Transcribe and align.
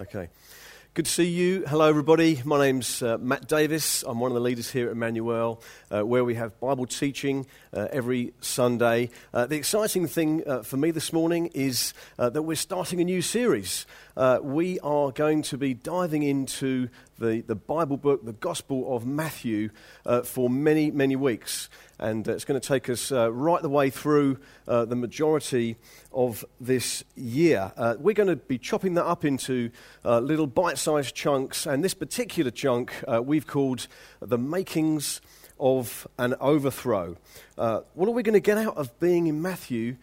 Okay. 0.00 0.30
Good 0.94 1.04
to 1.04 1.10
see 1.10 1.28
you. 1.28 1.64
Hello, 1.68 1.86
everybody. 1.86 2.40
My 2.42 2.58
name's 2.58 3.02
uh, 3.02 3.18
Matt 3.18 3.46
Davis. 3.46 4.02
I'm 4.02 4.18
one 4.18 4.30
of 4.30 4.34
the 4.34 4.40
leaders 4.40 4.70
here 4.70 4.86
at 4.86 4.92
Emmanuel, 4.92 5.62
uh, 5.90 6.00
where 6.06 6.24
we 6.24 6.36
have 6.36 6.58
Bible 6.58 6.86
teaching 6.86 7.46
uh, 7.74 7.88
every 7.92 8.32
Sunday. 8.40 9.10
Uh, 9.34 9.44
the 9.44 9.56
exciting 9.56 10.06
thing 10.06 10.42
uh, 10.46 10.62
for 10.62 10.78
me 10.78 10.90
this 10.90 11.12
morning 11.12 11.50
is 11.52 11.92
uh, 12.18 12.30
that 12.30 12.42
we're 12.42 12.56
starting 12.56 13.02
a 13.02 13.04
new 13.04 13.20
series. 13.20 13.84
we 14.42 14.80
are 14.80 15.12
going 15.12 15.42
to 15.42 15.58
be 15.58 15.74
diving 15.74 16.22
into 16.22 16.88
the, 17.20 17.42
the 17.46 17.54
Bible 17.54 17.96
book, 17.96 18.24
the 18.24 18.32
Gospel 18.32 18.96
of 18.96 19.06
Matthew, 19.06 19.70
for 20.24 20.50
many, 20.50 20.90
many 20.90 21.16
weeks 21.16 21.68
and 22.00 22.26
uh, 22.26 22.32
it's 22.32 22.44
going 22.44 22.58
to 22.58 22.66
take 22.66 22.88
us 22.88 23.12
uh, 23.12 23.30
right 23.30 23.62
the 23.62 23.68
way 23.68 23.90
through 23.90 24.38
uh, 24.66 24.84
the 24.86 24.96
majority 24.96 25.76
of 26.12 26.44
this 26.60 27.04
year. 27.14 27.72
Uh, 27.76 27.94
we're 27.98 28.14
going 28.14 28.28
to 28.28 28.36
be 28.36 28.58
chopping 28.58 28.94
that 28.94 29.04
up 29.04 29.24
into 29.24 29.70
uh, 30.04 30.18
little 30.18 30.46
bite 30.46 30.78
sized 30.78 31.14
chunks, 31.14 31.66
and 31.66 31.84
this 31.84 31.94
particular 31.94 32.50
chunk 32.50 32.92
uh, 33.06 33.22
we've 33.22 33.46
called 33.46 33.86
the 34.20 34.38
makings 34.38 35.20
of 35.58 36.08
an 36.18 36.34
overthrow. 36.40 37.14
what 37.56 38.08
are 38.08 38.12
we 38.12 38.22
going 38.22 38.32
to 38.32 38.40
get 38.40 38.56
out 38.56 38.74
of 38.78 38.98
being 38.98 39.26
in 39.26 39.42
Matthew 39.42 39.96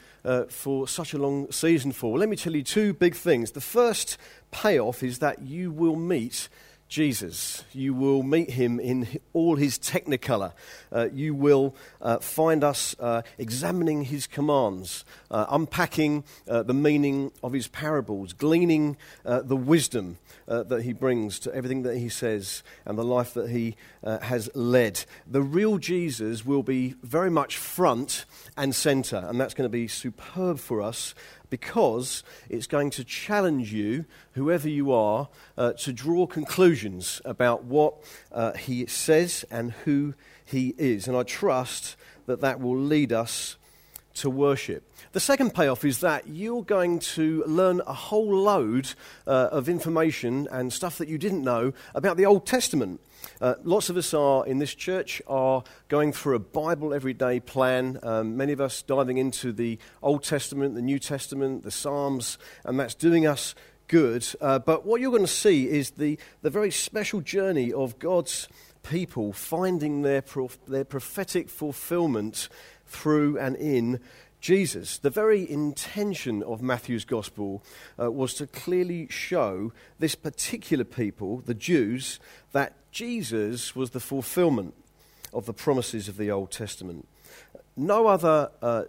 for 0.49 0.87
such 0.87 1.15
a 1.15 1.17
long 1.17 1.51
season 1.51 1.91
for? 1.91 2.11
Well, 2.11 2.19
let 2.19 2.29
me 2.29 2.35
tell 2.35 2.55
you 2.55 2.61
two 2.61 2.93
big 2.93 3.15
things. 3.15 3.53
The 3.53 3.61
first 3.61 4.19
payoff 4.51 5.01
is 5.01 5.17
that 5.17 5.41
you 5.41 5.71
will 5.71 5.95
meet 5.95 6.47
Jesus. 6.87 7.63
You 7.73 7.93
will 7.93 8.23
meet 8.23 8.51
him 8.51 8.79
in 8.79 9.19
all 9.33 9.55
his 9.55 9.77
technicolor. 9.77 10.53
Uh, 10.91 11.09
you 11.11 11.35
will 11.35 11.75
uh, 12.01 12.19
find 12.19 12.63
us 12.63 12.95
uh, 12.99 13.23
examining 13.37 14.05
his 14.05 14.25
commands, 14.27 15.03
uh, 15.29 15.45
unpacking 15.49 16.23
uh, 16.47 16.63
the 16.63 16.73
meaning 16.73 17.31
of 17.43 17.53
his 17.53 17.67
parables, 17.67 18.33
gleaning 18.33 18.97
uh, 19.25 19.41
the 19.41 19.57
wisdom 19.57 20.17
that 20.47 20.83
he 20.83 20.93
brings 20.93 21.39
to 21.39 21.53
everything 21.53 21.83
that 21.83 21.97
he 21.97 22.09
says 22.09 22.63
and 22.85 22.97
the 22.97 23.03
life 23.03 23.33
that 23.33 23.49
he 23.49 23.75
has 24.03 24.49
led. 24.55 25.03
The 25.25 25.41
real 25.41 25.77
Jesus 25.77 26.45
will 26.45 26.63
be 26.63 26.95
very 27.03 27.29
much 27.29 27.57
front 27.57 28.25
and 28.55 28.73
center, 28.73 29.17
and 29.17 29.39
that's 29.39 29.53
going 29.53 29.65
to 29.65 29.69
be 29.69 29.87
superb 29.87 30.59
for 30.59 30.81
us 30.81 31.13
because 31.49 32.23
it's 32.49 32.67
going 32.67 32.89
to 32.91 33.03
challenge 33.03 33.73
you, 33.73 34.05
whoever 34.33 34.69
you 34.69 34.91
are, 34.91 35.29
uh, 35.57 35.73
to 35.73 35.93
draw 35.93 36.27
conclusions 36.27 37.21
about 37.25 37.63
what 37.63 37.95
uh, 38.31 38.53
he 38.53 38.85
says 38.85 39.45
and 39.49 39.71
who 39.85 40.13
he 40.45 40.75
is. 40.77 41.07
And 41.07 41.15
I 41.15 41.23
trust 41.23 41.95
that 42.25 42.41
that 42.41 42.59
will 42.59 42.77
lead 42.77 43.13
us 43.13 43.57
to 44.17 44.29
worship. 44.29 44.83
The 45.13 45.19
second 45.19 45.53
payoff 45.53 45.85
is 45.85 45.99
that 45.99 46.27
you're 46.27 46.63
going 46.63 46.99
to 46.99 47.43
learn 47.45 47.81
a 47.87 47.93
whole 47.93 48.35
load 48.35 48.89
uh, 49.25 49.49
of 49.51 49.69
information 49.69 50.47
and 50.51 50.71
stuff 50.71 50.97
that 50.97 51.07
you 51.07 51.17
didn't 51.17 51.43
know 51.43 51.73
about 51.95 52.17
the 52.17 52.25
Old 52.25 52.45
Testament. 52.45 52.99
Uh, 53.41 53.55
lots 53.63 53.89
of 53.89 53.97
us 53.97 54.13
are 54.13 54.45
in 54.45 54.59
this 54.59 54.73
church 54.73 55.21
are 55.27 55.63
going 55.87 56.11
through 56.11 56.35
a 56.35 56.39
Bible 56.39 56.93
everyday 56.93 57.39
plan. 57.39 57.99
Um, 58.03 58.37
many 58.37 58.53
of 58.53 58.61
us 58.61 58.81
diving 58.81 59.17
into 59.17 59.51
the 59.51 59.79
Old 60.01 60.23
Testament, 60.23 60.75
the 60.75 60.81
New 60.81 60.99
Testament, 60.99 61.63
the 61.63 61.71
Psalms, 61.71 62.37
and 62.63 62.79
that's 62.79 62.95
doing 62.95 63.25
us 63.25 63.55
good. 63.87 64.27
Uh, 64.41 64.59
but 64.59 64.85
what 64.85 65.01
you're 65.01 65.11
going 65.11 65.23
to 65.23 65.27
see 65.27 65.69
is 65.69 65.91
the, 65.91 66.17
the 66.41 66.49
very 66.49 66.71
special 66.71 67.21
journey 67.21 67.71
of 67.71 67.99
God's 67.99 68.47
people 68.83 69.33
finding 69.33 70.01
their, 70.01 70.21
prof- 70.21 70.59
their 70.67 70.85
prophetic 70.85 71.49
fulfillment 71.49 72.49
through 72.87 73.37
and 73.37 73.55
in 73.55 73.99
Jesus. 74.39 74.97
The 74.97 75.09
very 75.09 75.49
intention 75.49 76.43
of 76.43 76.61
Matthew's 76.61 77.05
gospel 77.05 77.63
uh, 77.99 78.11
was 78.11 78.33
to 78.35 78.47
clearly 78.47 79.07
show 79.09 79.73
this 79.99 80.15
particular 80.15 80.83
people, 80.83 81.41
the 81.45 81.53
Jews, 81.53 82.19
that 82.51 82.73
Jesus 82.91 83.75
was 83.75 83.91
the 83.91 83.99
fulfillment 83.99 84.73
of 85.33 85.45
the 85.45 85.53
promises 85.53 86.07
of 86.07 86.17
the 86.17 86.31
Old 86.31 86.51
Testament. 86.51 87.07
No 87.75 88.07
other 88.07 88.51
uh, 88.61 88.83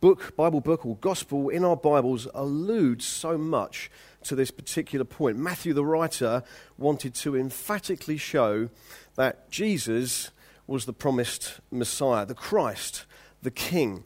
book, 0.00 0.36
Bible 0.36 0.60
book, 0.60 0.84
or 0.84 0.96
gospel 0.96 1.48
in 1.48 1.64
our 1.64 1.76
Bibles 1.76 2.26
alludes 2.34 3.06
so 3.06 3.38
much 3.38 3.90
to 4.24 4.34
this 4.34 4.50
particular 4.50 5.04
point. 5.04 5.38
Matthew, 5.38 5.72
the 5.72 5.84
writer, 5.84 6.42
wanted 6.76 7.14
to 7.16 7.36
emphatically 7.36 8.16
show 8.16 8.68
that 9.16 9.50
Jesus 9.50 10.30
was 10.66 10.86
the 10.86 10.92
promised 10.92 11.60
Messiah, 11.70 12.26
the 12.26 12.34
Christ, 12.34 13.04
the 13.44 13.50
King 13.52 14.04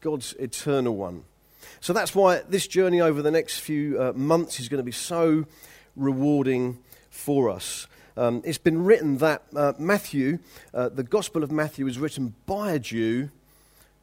God's 0.00 0.32
eternal 0.38 0.96
one. 0.96 1.24
So 1.80 1.92
that's 1.92 2.14
why 2.14 2.42
this 2.48 2.66
journey 2.66 3.00
over 3.00 3.20
the 3.20 3.30
next 3.30 3.58
few 3.58 4.00
uh, 4.00 4.12
months 4.14 4.58
is 4.58 4.68
going 4.68 4.78
to 4.78 4.84
be 4.84 4.92
so 4.92 5.44
rewarding 5.94 6.78
for 7.10 7.50
us. 7.50 7.86
Um, 8.16 8.42
it's 8.44 8.58
been 8.58 8.84
written 8.84 9.18
that 9.18 9.42
uh, 9.54 9.74
Matthew, 9.78 10.38
uh, 10.72 10.88
the 10.88 11.02
Gospel 11.02 11.42
of 11.42 11.52
Matthew, 11.52 11.86
is 11.86 11.98
written 11.98 12.34
by 12.46 12.72
a 12.72 12.78
Jew 12.78 13.30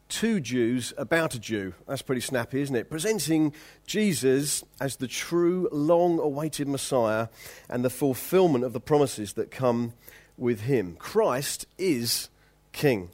to 0.09 0.39
Jews 0.39 0.93
about 0.97 1.35
a 1.35 1.39
Jew. 1.39 1.73
That's 1.87 2.01
pretty 2.01 2.21
snappy, 2.21 2.61
isn't 2.61 2.75
it? 2.75 2.89
Presenting 2.89 3.53
Jesus 3.85 4.63
as 4.79 4.97
the 4.97 5.07
true, 5.07 5.67
long 5.71 6.19
awaited 6.19 6.67
Messiah 6.67 7.27
and 7.69 7.83
the 7.83 7.89
fulfillment 7.89 8.63
of 8.63 8.73
the 8.73 8.79
promises 8.79 9.33
that 9.33 9.51
come 9.51 9.93
with 10.37 10.61
him. 10.61 10.95
Christ 10.99 11.65
is 11.77 12.29
King. 12.71 13.09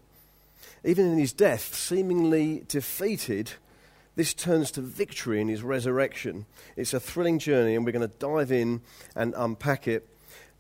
Even 0.85 1.05
in 1.11 1.17
his 1.17 1.31
death, 1.31 1.73
seemingly 1.73 2.65
defeated, 2.67 3.53
this 4.15 4.33
turns 4.33 4.69
to 4.71 4.81
victory 4.81 5.39
in 5.39 5.47
his 5.47 5.63
resurrection. 5.63 6.45
It's 6.75 6.93
a 6.93 6.99
thrilling 6.99 7.39
journey, 7.39 7.75
and 7.75 7.85
we're 7.85 7.93
going 7.93 8.07
to 8.07 8.15
dive 8.19 8.51
in 8.51 8.81
and 9.15 9.33
unpack 9.37 9.87
it 9.87 10.09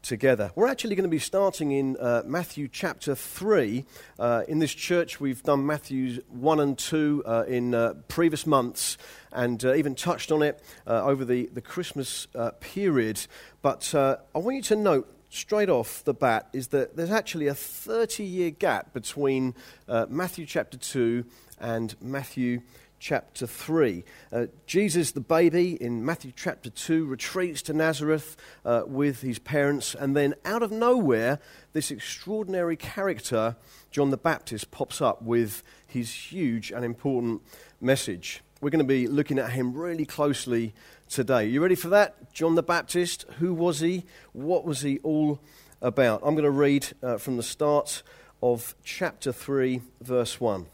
together. 0.01 0.51
We're 0.55 0.67
actually 0.67 0.95
going 0.95 1.03
to 1.03 1.09
be 1.09 1.19
starting 1.19 1.71
in 1.71 1.97
uh, 1.97 2.23
Matthew 2.25 2.67
chapter 2.67 3.15
3. 3.15 3.85
Uh, 4.19 4.43
in 4.47 4.59
this 4.59 4.73
church, 4.73 5.19
we've 5.19 5.43
done 5.43 5.65
Matthew 5.65 6.21
1 6.29 6.59
and 6.59 6.77
2 6.77 7.23
uh, 7.25 7.43
in 7.47 7.75
uh, 7.75 7.93
previous 8.07 8.45
months 8.45 8.97
and 9.31 9.63
uh, 9.65 9.73
even 9.73 9.95
touched 9.95 10.31
on 10.31 10.41
it 10.41 10.63
uh, 10.85 11.03
over 11.03 11.25
the, 11.25 11.47
the 11.53 11.61
Christmas 11.61 12.27
period. 12.59 13.25
But 13.61 13.93
I 13.95 14.17
want 14.35 14.57
you 14.57 14.63
to 14.63 14.75
note 14.75 15.12
straight 15.33 15.69
off 15.69 16.03
the 16.03 16.13
bat 16.13 16.47
is 16.53 16.67
that 16.69 16.95
there's 16.95 17.11
actually 17.11 17.47
a 17.47 17.55
30 17.55 18.23
year 18.23 18.51
gap 18.51 18.93
between 18.93 19.55
uh, 19.87 20.05
Matthew 20.09 20.45
chapter 20.45 20.77
2 20.77 21.25
and 21.59 21.95
Matthew 21.99 22.61
chapter 22.99 23.47
3. 23.47 24.03
Uh, 24.31 24.45
Jesus, 24.65 25.11
the 25.11 25.19
baby, 25.19 25.73
in 25.81 26.05
Matthew 26.05 26.31
chapter 26.35 26.69
2, 26.69 27.05
retreats 27.05 27.61
to 27.63 27.73
Nazareth 27.73 28.37
uh, 28.63 28.83
with 28.85 29.21
his 29.21 29.39
parents, 29.39 29.93
and 29.93 30.15
then 30.15 30.35
out 30.45 30.63
of 30.63 30.71
nowhere, 30.71 31.39
this 31.73 31.91
extraordinary 31.91 32.77
character, 32.77 33.57
John 33.91 34.09
the 34.09 34.17
Baptist, 34.17 34.71
pops 34.71 35.01
up 35.01 35.21
with 35.21 35.63
his 35.85 36.13
huge 36.13 36.71
and 36.71 36.85
important 36.85 37.41
message. 37.81 38.41
We're 38.63 38.69
going 38.69 38.79
to 38.79 38.85
be 38.85 39.09
looking 39.09 39.39
at 39.39 39.51
him 39.51 39.73
really 39.73 40.05
closely 40.05 40.73
today. 41.09 41.47
You 41.47 41.61
ready 41.61 41.75
for 41.75 41.89
that? 41.89 42.31
John 42.31 42.55
the 42.55 42.63
Baptist, 42.63 43.25
who 43.39 43.53
was 43.53 43.81
he? 43.81 44.05
What 44.31 44.63
was 44.63 44.79
he 44.79 44.99
all 44.99 45.41
about? 45.81 46.21
I'm 46.23 46.33
going 46.33 46.45
to 46.45 46.49
read 46.49 46.87
uh, 47.03 47.17
from 47.17 47.35
the 47.35 47.43
start 47.43 48.03
of 48.41 48.73
chapter 48.81 49.33
3, 49.33 49.81
verse 49.99 50.39
1. 50.39 50.67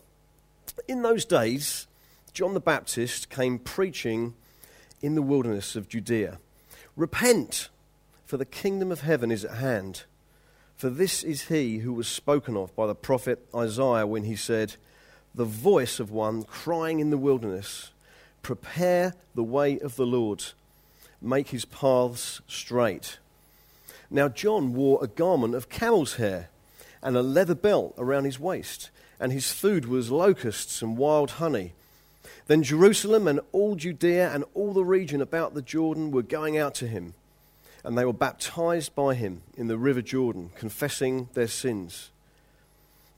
In 0.88 1.01
those 1.01 1.25
days, 1.25 1.88
John 2.31 2.53
the 2.53 2.59
Baptist 2.59 3.31
came 3.31 3.57
preaching 3.57 4.35
in 5.01 5.16
the 5.16 5.23
wilderness 5.23 5.75
of 5.75 5.89
Judea 5.89 6.38
Repent, 6.95 7.69
for 8.23 8.38
the 8.38 8.45
kingdom 8.45 8.91
of 8.91 9.01
heaven 9.01 9.31
is 9.31 9.44
at 9.44 9.57
hand. 9.57 10.03
For 10.75 10.91
this 10.91 11.23
is 11.23 11.47
he 11.47 11.79
who 11.79 11.94
was 11.94 12.07
spoken 12.07 12.56
of 12.56 12.75
by 12.75 12.85
the 12.85 12.94
prophet 12.94 13.47
Isaiah 13.56 14.06
when 14.06 14.25
he 14.25 14.35
said, 14.35 14.75
The 15.35 15.45
voice 15.45 16.00
of 16.00 16.12
one 16.12 16.44
crying 16.44 17.00
in 17.00 17.09
the 17.09 17.17
wilderness, 17.17 17.91
Prepare 18.41 19.13
the 19.35 19.44
way 19.44 19.79
of 19.79 19.95
the 19.95 20.06
Lord, 20.06 20.44
make 21.22 21.50
his 21.50 21.66
paths 21.66 22.41
straight. 22.47 23.19
Now, 24.09 24.27
John 24.27 24.74
wore 24.74 25.04
a 25.04 25.07
garment 25.07 25.54
of 25.54 25.69
camel's 25.69 26.15
hair 26.15 26.50
and 27.01 27.15
a 27.15 27.21
leather 27.21 27.56
belt 27.56 27.94
around 27.98 28.25
his 28.25 28.39
waist, 28.39 28.89
and 29.19 29.31
his 29.31 29.51
food 29.51 29.86
was 29.86 30.12
locusts 30.12 30.81
and 30.81 30.98
wild 30.98 31.31
honey. 31.31 31.74
Then 32.48 32.63
Jerusalem 32.63 33.27
and 33.27 33.39
all 33.51 33.75
Judea 33.75 34.33
and 34.33 34.44
all 34.54 34.74
the 34.74 34.83
region 34.83 35.21
about 35.21 35.54
the 35.54 35.62
Jordan 35.62 36.12
were 36.12 36.24
going 36.24 36.57
out 36.57 36.74
to 36.75 36.88
him, 36.88 37.13
and 37.83 37.98
they 37.98 38.06
were 38.06 38.13
baptized 38.13 38.95
by 38.95 39.13
him 39.13 39.42
in 39.56 39.68
the 39.68 39.77
river 39.77 40.01
Jordan, 40.01 40.50
confessing 40.56 41.30
their 41.33 41.48
sins. 41.48 42.09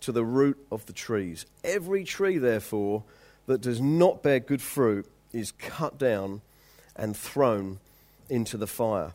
to 0.00 0.12
the 0.12 0.24
root 0.24 0.58
of 0.70 0.86
the 0.86 0.92
trees. 0.92 1.46
Every 1.64 2.04
tree, 2.04 2.38
therefore, 2.38 3.04
that 3.46 3.60
does 3.60 3.80
not 3.80 4.22
bear 4.22 4.40
good 4.40 4.62
fruit 4.62 5.06
is 5.32 5.52
cut 5.52 5.98
down 5.98 6.40
and 6.94 7.16
thrown 7.16 7.78
into 8.28 8.56
the 8.56 8.66
fire. 8.66 9.12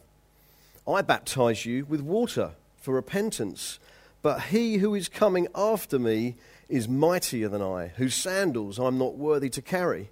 I 0.88 1.02
baptize 1.02 1.66
you 1.66 1.86
with 1.86 2.02
water 2.02 2.52
for 2.82 2.94
repentance, 2.94 3.80
but 4.22 4.42
he 4.44 4.78
who 4.78 4.96
is 4.96 5.08
coming 5.08 5.48
after 5.54 6.00
me 6.00 6.36
is 6.70 6.88
mightier 6.88 7.50
than 7.50 7.62
I, 7.62 7.88
whose 7.98 8.16
sandals 8.16 8.80
I'm 8.80 8.98
not 8.98 9.18
worthy 9.18 9.50
to 9.50 9.62
carry. 9.62 10.10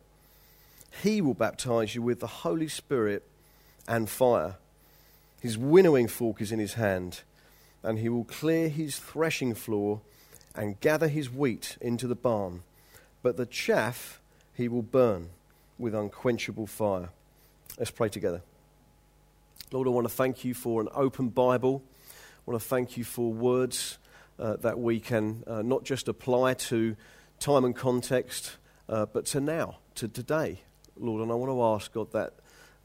He 1.04 1.22
will 1.22 1.34
baptize 1.34 1.96
you 1.96 2.02
with 2.02 2.20
the 2.20 2.28
Holy 2.28 2.68
Spirit 2.68 3.24
and 3.88 4.10
fire. 4.10 4.56
His 5.42 5.58
winnowing 5.58 6.08
fork 6.08 6.42
is 6.42 6.52
in 6.52 6.60
his 6.60 6.74
hand, 6.74 7.22
and 7.82 8.00
he 8.00 8.10
will 8.10 8.26
clear 8.26 8.68
his 8.68 8.98
threshing 8.98 9.56
floor 9.56 10.02
and 10.56 10.80
gather 10.80 11.08
his 11.08 11.30
wheat 11.30 11.78
into 11.82 12.08
the 12.08 12.16
barn, 12.16 12.64
but 13.22 13.38
the 13.38 13.46
chaff 13.46 14.22
he 14.54 14.68
will 14.68 14.82
burn 14.82 15.30
with 15.78 15.96
unquenchable 15.96 16.68
fire. 16.68 17.10
Let's 17.78 17.92
pray 17.92 18.10
together. 18.10 18.42
Lord, 19.72 19.88
I 19.88 19.92
want 19.92 20.08
to 20.08 20.14
thank 20.14 20.44
you 20.44 20.54
for 20.54 20.82
an 20.82 20.90
open 20.94 21.30
Bible. 21.30 21.84
I 22.12 22.52
want 22.52 22.62
to 22.62 22.68
thank 22.68 22.98
you 22.98 23.04
for 23.04 23.32
words 23.32 23.98
uh, 24.40 24.56
that 24.58 24.80
we 24.80 25.00
can 25.00 25.44
uh, 25.46 25.62
not 25.62 25.84
just 25.84 26.08
apply 26.08 26.56
to 26.56 26.96
time 27.40 27.64
and 27.64 27.76
context, 27.76 28.58
uh, 28.90 29.06
but 29.06 29.26
to 29.28 29.40
now, 29.40 29.78
to 29.96 30.08
today, 30.08 30.62
Lord. 30.98 31.22
And 31.22 31.32
I 31.32 31.36
want 31.36 31.52
to 31.52 31.64
ask, 31.64 31.94
God, 31.94 32.12
that 32.14 32.34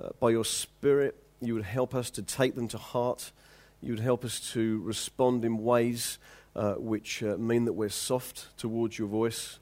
uh, 0.03 0.11
by 0.21 0.31
your 0.31 0.45
Spirit, 0.45 1.17
you 1.41 1.55
would 1.55 1.65
help 1.65 1.95
us 1.95 2.11
to 2.11 2.23
take 2.23 2.55
them 2.55 2.69
to 2.69 2.79
heart. 2.79 3.33
You 3.81 3.93
would 3.93 4.01
help 4.01 4.25
us 4.25 4.53
to 4.53 4.81
respond 4.83 5.45
in 5.45 5.59
ways 5.59 6.19
uh, 6.57 6.75
which 6.75 7.23
uh, 7.23 7.37
mean 7.37 7.65
that 7.65 7.73
we're 7.73 7.89
soft 7.89 8.57
towards 8.57 8.99
your 8.99 9.09
voice. 9.09 9.59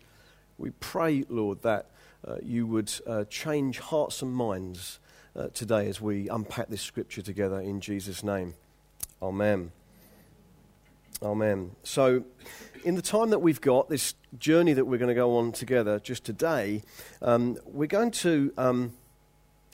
We 0.59 0.71
pray, 0.71 1.25
Lord, 1.29 1.63
that 1.63 1.87
you 2.41 2.69
would 2.69 2.93
change 3.31 3.81
hearts 3.81 4.23
and 4.23 4.33
minds 4.33 5.01
today 5.55 5.89
as 5.89 6.01
we 6.01 6.29
unpack 6.29 6.69
this 6.69 6.83
scripture 6.83 7.23
together 7.23 7.61
in 7.61 7.81
Jesus' 7.81 8.23
name. 8.23 8.55
Amen. 9.21 9.73
Amen. 11.23 11.71
So, 11.85 12.25
in 12.85 12.97
the 12.97 13.03
time 13.03 13.31
that 13.31 13.39
we've 13.39 13.61
got, 13.61 13.89
this 13.89 14.15
journey 14.39 14.73
that 14.73 14.85
we're 14.85 14.99
going 14.99 15.09
to 15.09 15.15
go 15.15 15.37
on 15.37 15.53
together 15.53 16.01
just 16.01 16.25
today, 16.25 16.83
um, 17.21 17.57
we're 17.65 17.87
going 17.87 18.11
to. 18.11 18.53
Um, 18.59 18.95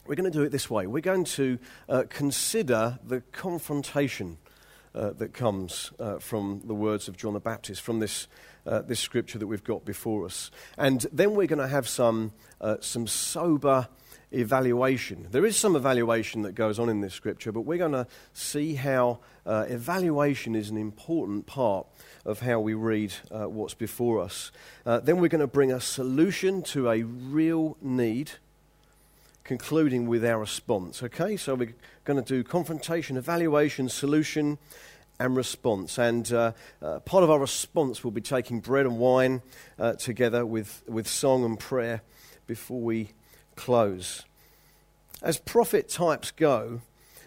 we're 0.07 0.15
going 0.15 0.31
to 0.31 0.39
do 0.39 0.43
it 0.43 0.53
this 0.53 0.71
way. 0.71 0.87
We're 0.87 1.03
going 1.03 1.25
to 1.25 1.59
uh, 1.87 2.05
consider 2.09 2.99
the 3.07 3.21
confrontation 3.33 4.39
uh, 4.95 5.11
that 5.11 5.33
comes 5.33 5.93
uh, 5.99 6.19
from 6.19 6.63
the 6.65 6.75
words 6.75 7.09
of 7.09 7.17
John 7.17 7.35
the 7.35 7.41
Baptist, 7.41 7.83
from 7.83 7.99
this, 8.01 8.27
uh, 8.67 8.83
this 8.83 9.01
scripture 9.01 9.39
that 9.39 9.47
we've 9.47 9.65
got 9.65 9.85
before 9.85 10.25
us. 10.25 10.51
And 10.77 11.07
then 11.13 11.35
we're 11.35 11.47
going 11.47 11.59
to 11.61 11.69
have 11.69 11.89
some, 11.89 12.33
uh, 12.61 12.77
some 12.81 13.07
sober 13.07 13.89
evaluation. 14.31 15.27
There 15.31 15.47
is 15.47 15.57
some 15.57 15.77
evaluation 15.77 16.43
that 16.43 16.55
goes 16.55 16.79
on 16.79 16.89
in 16.89 17.01
this 17.01 17.15
scripture, 17.15 17.53
but 17.53 17.63
we're 17.63 17.79
going 17.79 17.93
to 17.93 18.07
see 18.33 18.75
how 18.75 19.21
uh, 19.47 19.65
evaluation 19.69 20.55
is 20.55 20.69
an 20.69 20.77
important 20.77 21.47
part 21.47 21.87
of 22.27 22.41
how 22.41 22.61
we 22.61 22.75
read 22.75 23.15
uh, 23.31 23.49
what's 23.49 23.75
before 23.75 24.21
us. 24.21 24.53
Then 24.85 25.19
we're 25.19 25.29
going 25.29 25.41
to 25.41 25.47
bring 25.47 25.73
a 25.73 25.81
solution 25.81 26.63
to 26.63 26.91
a 26.91 27.03
real 27.03 27.77
need, 27.81 28.33
concluding 29.49 30.07
with 30.07 30.27
our 30.27 30.39
response. 30.39 31.03
Okay, 31.03 31.35
so 31.39 31.55
we're 31.55 31.75
going 32.05 32.23
to 32.23 32.35
do 32.35 32.45
confrontation, 32.45 33.17
evaluation, 33.17 33.89
solution, 33.89 34.59
and 35.19 35.35
response. 35.35 35.97
And 35.97 36.31
uh, 36.31 36.53
uh, 36.83 36.99
part 37.01 37.25
of 37.25 37.31
our 37.31 37.39
response 37.39 38.05
will 38.05 38.11
be 38.11 38.21
taking 38.21 38.61
bread 38.61 38.85
and 38.85 38.99
wine 38.99 39.41
uh, 39.79 39.95
together 39.95 40.45
with, 40.45 40.83
with 40.87 41.09
song 41.09 41.47
and 41.47 41.59
prayer 41.59 42.03
before 42.47 42.83
we 42.83 43.13
close. 43.57 44.27
As 45.23 45.39
prophet 45.39 45.89
types 45.89 46.31
go, 46.31 46.83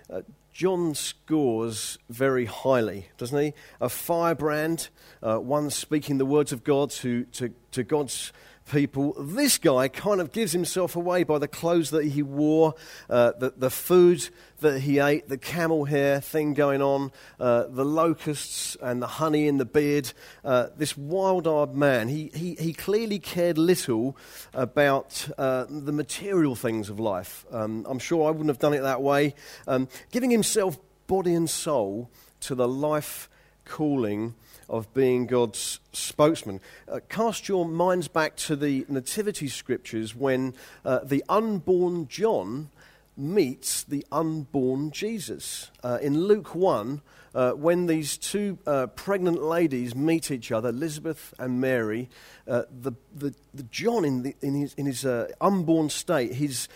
uh, 0.07 0.21
John 0.53 0.93
scores 0.93 1.97
very 2.07 2.45
highly, 2.45 3.07
doesn't 3.17 3.41
he? 3.41 3.53
A 3.79 3.89
firebrand, 3.89 4.89
uh, 5.23 5.37
one 5.37 5.71
speaking 5.71 6.19
the 6.19 6.25
words 6.27 6.51
of 6.51 6.63
God 6.63 6.91
to, 6.91 7.23
to, 7.23 7.51
to 7.71 7.81
God's 7.83 8.31
people. 8.71 9.13
This 9.19 9.57
guy 9.57 9.89
kind 9.89 10.21
of 10.21 10.31
gives 10.31 10.53
himself 10.53 10.95
away 10.95 11.23
by 11.23 11.37
the 11.37 11.47
clothes 11.47 11.89
that 11.91 12.05
he 12.05 12.23
wore, 12.23 12.75
uh, 13.09 13.33
the, 13.37 13.53
the 13.55 13.69
food 13.69 14.29
that 14.61 14.79
he 14.79 14.99
ate, 14.99 15.27
the 15.27 15.37
camel 15.37 15.85
hair 15.85 16.21
thing 16.21 16.53
going 16.53 16.81
on, 16.81 17.11
uh, 17.39 17.65
the 17.67 17.83
locusts 17.83 18.77
and 18.81 19.01
the 19.01 19.07
honey 19.07 19.47
in 19.47 19.57
the 19.57 19.65
beard. 19.65 20.13
Uh, 20.43 20.67
this 20.77 20.97
wild 20.97 21.47
eyed 21.47 21.75
man, 21.75 22.07
he, 22.07 22.31
he, 22.33 22.55
he 22.55 22.73
clearly 22.73 23.19
cared 23.19 23.57
little 23.57 24.15
about 24.53 25.27
uh, 25.37 25.65
the 25.69 25.91
material 25.91 26.55
things 26.55 26.89
of 26.89 26.99
life. 26.99 27.45
Um, 27.51 27.85
I'm 27.89 27.99
sure 27.99 28.27
I 28.27 28.31
wouldn't 28.31 28.49
have 28.49 28.59
done 28.59 28.73
it 28.73 28.81
that 28.81 29.01
way. 29.01 29.35
Um, 29.67 29.89
giving 30.11 30.29
himself 30.29 30.79
body 31.07 31.33
and 31.33 31.49
soul 31.49 32.09
to 32.41 32.55
the 32.55 32.67
life 32.67 33.29
calling 33.65 34.33
of 34.71 34.91
being 34.93 35.27
God's 35.27 35.79
spokesman. 35.91 36.61
Uh, 36.87 37.01
cast 37.09 37.47
your 37.49 37.65
minds 37.65 38.07
back 38.07 38.37
to 38.37 38.55
the 38.55 38.85
Nativity 38.87 39.49
scriptures 39.49 40.15
when 40.15 40.55
uh, 40.85 40.99
the 41.03 41.23
unborn 41.27 42.07
John 42.07 42.69
meets 43.17 43.83
the 43.83 44.05
unborn 44.11 44.89
Jesus. 44.91 45.69
Uh, 45.83 45.99
in 46.01 46.21
Luke 46.21 46.55
1, 46.55 47.01
uh, 47.35 47.51
when 47.51 47.87
these 47.87 48.17
two 48.17 48.57
uh, 48.65 48.87
pregnant 48.87 49.43
ladies 49.43 49.93
meet 49.93 50.31
each 50.31 50.53
other, 50.53 50.69
Elizabeth 50.69 51.33
and 51.37 51.59
Mary, 51.59 52.09
uh, 52.47 52.63
the, 52.71 52.93
the, 53.13 53.35
the, 53.53 53.63
John 53.63 54.05
in, 54.05 54.23
the, 54.23 54.35
in 54.41 54.55
his, 54.55 54.73
in 54.75 54.85
his 54.85 55.05
unborn 55.41 55.89
state, 55.89 56.33
his, 56.33 56.69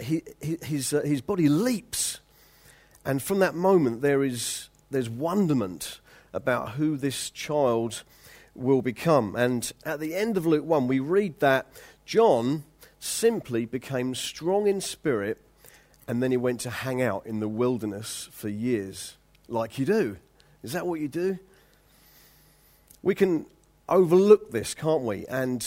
he, 0.00 0.22
his, 0.40 0.90
his 0.90 1.20
body 1.20 1.48
leaps. 1.48 2.20
And 3.04 3.20
from 3.20 3.40
that 3.40 3.56
moment, 3.56 4.00
there 4.00 4.22
is 4.22 4.68
there's 4.92 5.10
wonderment 5.10 6.00
about 6.32 6.72
who 6.72 6.96
this 6.96 7.30
child 7.30 8.02
will 8.54 8.82
become. 8.82 9.36
And 9.36 9.70
at 9.84 10.00
the 10.00 10.14
end 10.14 10.36
of 10.36 10.46
Luke 10.46 10.64
1, 10.64 10.86
we 10.86 11.00
read 11.00 11.40
that 11.40 11.66
John 12.04 12.64
simply 12.98 13.64
became 13.66 14.14
strong 14.14 14.66
in 14.66 14.80
spirit 14.80 15.38
and 16.08 16.22
then 16.22 16.30
he 16.30 16.36
went 16.36 16.60
to 16.60 16.70
hang 16.70 17.00
out 17.00 17.26
in 17.26 17.40
the 17.40 17.48
wilderness 17.48 18.28
for 18.32 18.48
years, 18.48 19.16
like 19.48 19.78
you 19.78 19.86
do. 19.86 20.16
Is 20.62 20.72
that 20.72 20.86
what 20.86 21.00
you 21.00 21.08
do? 21.08 21.38
We 23.02 23.14
can 23.14 23.46
overlook 23.88 24.50
this, 24.50 24.74
can't 24.74 25.02
we? 25.02 25.26
And 25.26 25.66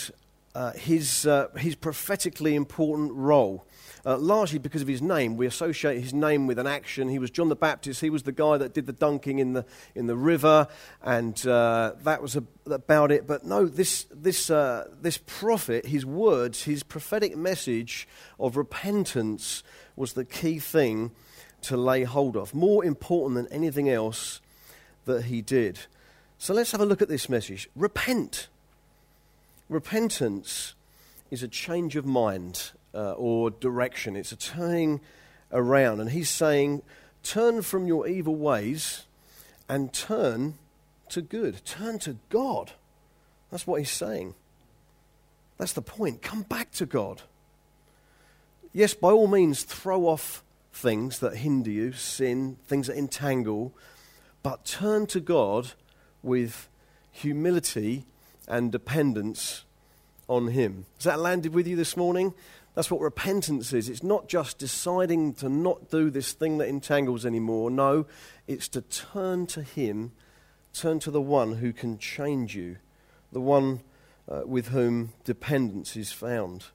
uh, 0.54 0.74
his, 0.74 1.26
uh, 1.26 1.50
his 1.58 1.76
prophetically 1.76 2.56
important 2.56 3.14
role 3.14 3.66
uh, 4.06 4.18
largely 4.18 4.60
because 4.60 4.82
of 4.82 4.88
his 4.88 5.02
name. 5.02 5.36
We 5.36 5.48
associate 5.48 6.00
his 6.00 6.14
name 6.14 6.48
with 6.48 6.60
an 6.60 6.68
action. 6.68 7.10
He 7.10 7.20
was 7.20 7.32
John 7.32 7.50
the 7.50 7.56
Baptist. 7.56 8.02
He 8.02 8.10
was 8.10 8.24
the 8.24 8.32
guy 8.32 8.58
that 8.58 8.74
did 8.74 8.86
the 8.86 8.94
dunking 8.94 9.40
in 9.40 9.54
the, 9.54 9.66
in 9.96 10.08
the 10.08 10.16
river, 10.16 10.68
and 11.04 11.46
uh, 11.48 11.94
that 12.04 12.22
was 12.22 12.38
about 12.68 13.12
it. 13.12 13.26
But 13.26 13.46
no, 13.46 13.66
this, 13.66 14.06
this, 14.14 14.50
uh, 14.50 14.88
this 15.02 15.18
prophet, 15.18 15.88
his 15.88 16.06
words, 16.06 16.64
his 16.64 16.84
prophetic 16.84 17.36
message 17.36 18.08
of 18.40 18.58
repentance 18.58 19.64
was 19.96 20.14
the 20.14 20.26
key 20.26 20.60
thing 20.60 21.12
to 21.64 21.76
lay 21.76 22.04
hold 22.04 22.38
of, 22.38 22.54
more 22.54 22.86
important 22.86 23.36
than 23.36 23.52
anything 23.52 23.90
else 23.90 24.40
that 25.06 25.26
he 25.26 25.42
did. 25.42 25.80
So 26.38 26.54
let's 26.54 26.72
have 26.74 26.82
a 26.82 26.86
look 26.86 27.02
at 27.02 27.10
this 27.10 27.28
message. 27.28 27.70
Repent. 27.76 28.50
Repentance 29.68 30.76
is 31.32 31.42
a 31.42 31.48
change 31.48 31.96
of 31.96 32.06
mind 32.06 32.72
uh, 32.96 33.14
or 33.14 33.52
direction. 33.52 34.16
It's 34.16 34.32
a 34.32 34.38
turning 34.38 35.02
around. 35.52 36.00
And 36.00 36.10
he's 36.12 36.30
saying, 36.30 36.82
turn 37.24 37.62
from 37.62 37.88
your 37.88 38.08
evil 38.08 38.36
ways 38.36 39.06
and 39.68 39.94
turn 39.94 40.56
to 41.10 41.22
good. 41.22 41.64
Turn 41.66 42.00
to 42.00 42.18
God. 42.30 42.72
That's 43.52 43.68
what 43.68 43.80
he's 43.80 43.92
saying. 43.92 44.34
That's 45.58 45.74
the 45.74 45.82
point. 45.82 46.22
Come 46.22 46.44
back 46.44 46.72
to 46.74 46.86
God. 46.86 47.22
Yes, 48.74 48.94
by 48.94 49.12
all 49.12 49.28
means, 49.28 49.64
throw 49.64 50.08
off 50.08 50.44
things 50.74 51.20
that 51.20 51.38
hinder 51.38 51.70
you, 51.70 51.94
sin, 51.94 52.58
things 52.68 52.88
that 52.88 52.98
entangle, 52.98 53.74
but 54.44 54.66
turn 54.66 55.08
to 55.08 55.22
God 55.22 55.72
with 56.22 56.68
humility 57.12 58.06
and 58.48 58.72
dependence 58.72 59.64
on 60.28 60.48
Him. 60.48 60.86
Has 60.98 61.06
that 61.06 61.20
landed 61.20 61.54
with 61.54 61.68
you 61.68 61.78
this 61.78 61.96
morning? 61.96 62.34
That's 62.76 62.92
what 62.92 63.00
repentance 63.00 63.72
is. 63.72 63.88
It's 63.88 64.04
not 64.04 64.28
just 64.28 64.58
deciding 64.58 65.34
to 65.36 65.48
not 65.48 65.90
do 65.90 66.10
this 66.10 66.34
thing 66.34 66.58
that 66.58 66.68
entangles 66.68 67.26
anymore. 67.26 67.72
No, 67.72 68.06
it's 68.48 68.68
to 68.70 68.82
turn 68.82 69.48
to 69.48 69.64
Him, 69.64 70.12
turn 70.74 71.00
to 71.00 71.12
the 71.12 71.22
one 71.22 71.56
who 71.56 71.72
can 71.72 71.98
change 71.98 72.54
you, 72.54 72.76
the 73.32 73.40
one 73.40 73.80
uh, 74.30 74.42
with 74.46 74.68
whom 74.68 75.14
dependence 75.24 75.96
is 75.96 76.12
found. 76.12 76.66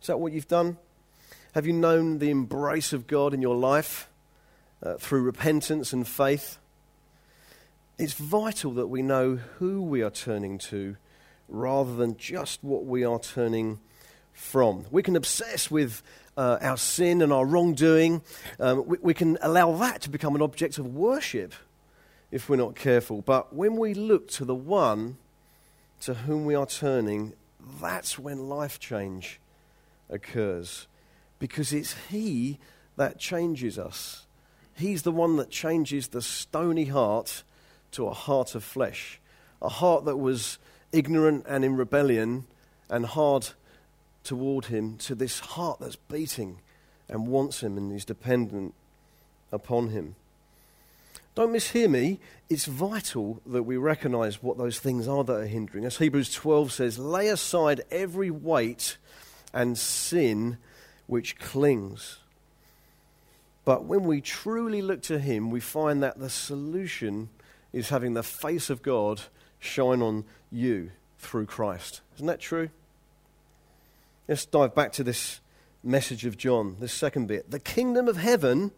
Is 0.00 0.06
that 0.06 0.18
what 0.18 0.32
you've 0.32 0.48
done? 0.48 0.78
Have 1.52 1.66
you 1.66 1.74
known 1.74 2.18
the 2.18 2.30
embrace 2.30 2.94
of 2.94 3.06
God 3.06 3.34
in 3.34 3.42
your 3.42 3.56
life 3.56 4.08
uh, 4.82 4.94
through 4.94 5.22
repentance 5.22 5.92
and 5.92 6.08
faith? 6.08 6.58
It's 7.98 8.14
vital 8.14 8.72
that 8.74 8.86
we 8.86 9.02
know 9.02 9.36
who 9.58 9.82
we 9.82 10.02
are 10.02 10.10
turning 10.10 10.56
to 10.58 10.96
rather 11.48 11.94
than 11.94 12.16
just 12.16 12.62
what 12.62 12.86
we 12.86 13.04
are 13.04 13.18
turning 13.18 13.80
from. 14.38 14.86
We 14.90 15.02
can 15.02 15.16
obsess 15.16 15.70
with 15.70 16.02
uh, 16.36 16.58
our 16.60 16.76
sin 16.76 17.20
and 17.20 17.32
our 17.32 17.44
wrongdoing. 17.44 18.22
Um, 18.60 18.86
we, 18.86 18.98
we 19.02 19.14
can 19.14 19.36
allow 19.42 19.72
that 19.76 20.02
to 20.02 20.10
become 20.10 20.34
an 20.34 20.42
object 20.42 20.78
of 20.78 20.94
worship 20.94 21.52
if 22.30 22.48
we're 22.48 22.56
not 22.56 22.76
careful. 22.76 23.20
But 23.20 23.52
when 23.52 23.76
we 23.76 23.94
look 23.94 24.28
to 24.32 24.44
the 24.44 24.54
one 24.54 25.16
to 26.02 26.14
whom 26.14 26.44
we 26.44 26.54
are 26.54 26.66
turning, 26.66 27.32
that's 27.80 28.18
when 28.18 28.48
life 28.48 28.78
change 28.78 29.40
occurs. 30.08 30.86
Because 31.38 31.72
it's 31.72 31.94
He 32.08 32.58
that 32.96 33.18
changes 33.18 33.78
us. 33.78 34.26
He's 34.74 35.02
the 35.02 35.12
one 35.12 35.36
that 35.36 35.50
changes 35.50 36.08
the 36.08 36.22
stony 36.22 36.84
heart 36.84 37.42
to 37.92 38.06
a 38.06 38.14
heart 38.14 38.54
of 38.54 38.62
flesh, 38.62 39.20
a 39.60 39.68
heart 39.68 40.04
that 40.04 40.16
was 40.16 40.58
ignorant 40.92 41.44
and 41.48 41.64
in 41.64 41.76
rebellion 41.76 42.46
and 42.88 43.04
hard 43.04 43.48
toward 44.28 44.66
Him, 44.66 44.98
to 44.98 45.14
this 45.14 45.40
heart 45.40 45.80
that's 45.80 45.96
beating 45.96 46.58
and 47.08 47.26
wants 47.26 47.62
Him 47.62 47.78
and 47.78 47.90
is 47.90 48.04
dependent 48.04 48.74
upon 49.50 49.88
Him. 49.88 50.16
Don't 51.34 51.52
mishear 51.52 51.88
me. 51.88 52.20
It's 52.50 52.66
vital 52.66 53.40
that 53.46 53.62
we 53.62 53.78
recognize 53.78 54.42
what 54.42 54.58
those 54.58 54.78
things 54.78 55.08
are 55.08 55.24
that 55.24 55.32
are 55.32 55.46
hindering 55.46 55.86
As 55.86 55.96
Hebrews 55.96 56.32
12 56.34 56.72
says, 56.72 56.98
lay 56.98 57.28
aside 57.28 57.80
every 57.90 58.30
weight 58.30 58.98
and 59.54 59.78
sin 59.78 60.58
which 61.06 61.38
clings. 61.38 62.18
But 63.64 63.84
when 63.84 64.04
we 64.04 64.20
truly 64.20 64.82
look 64.82 65.00
to 65.02 65.18
Him, 65.18 65.50
we 65.50 65.60
find 65.60 66.02
that 66.02 66.18
the 66.18 66.28
solution 66.28 67.30
is 67.72 67.88
having 67.88 68.12
the 68.12 68.22
face 68.22 68.68
of 68.68 68.82
God 68.82 69.22
shine 69.58 70.02
on 70.02 70.24
you 70.50 70.90
through 71.18 71.46
Christ. 71.46 72.02
Isn't 72.16 72.26
that 72.26 72.40
true? 72.40 72.68
Let's 74.28 74.44
dive 74.44 74.74
back 74.74 74.92
to 74.92 75.02
this 75.02 75.40
message 75.82 76.26
of 76.26 76.36
John, 76.36 76.76
this 76.80 76.92
second 76.92 77.28
bit. 77.28 77.50
The 77.50 77.58
kingdom 77.58 78.08
of 78.08 78.18
heaven 78.18 78.72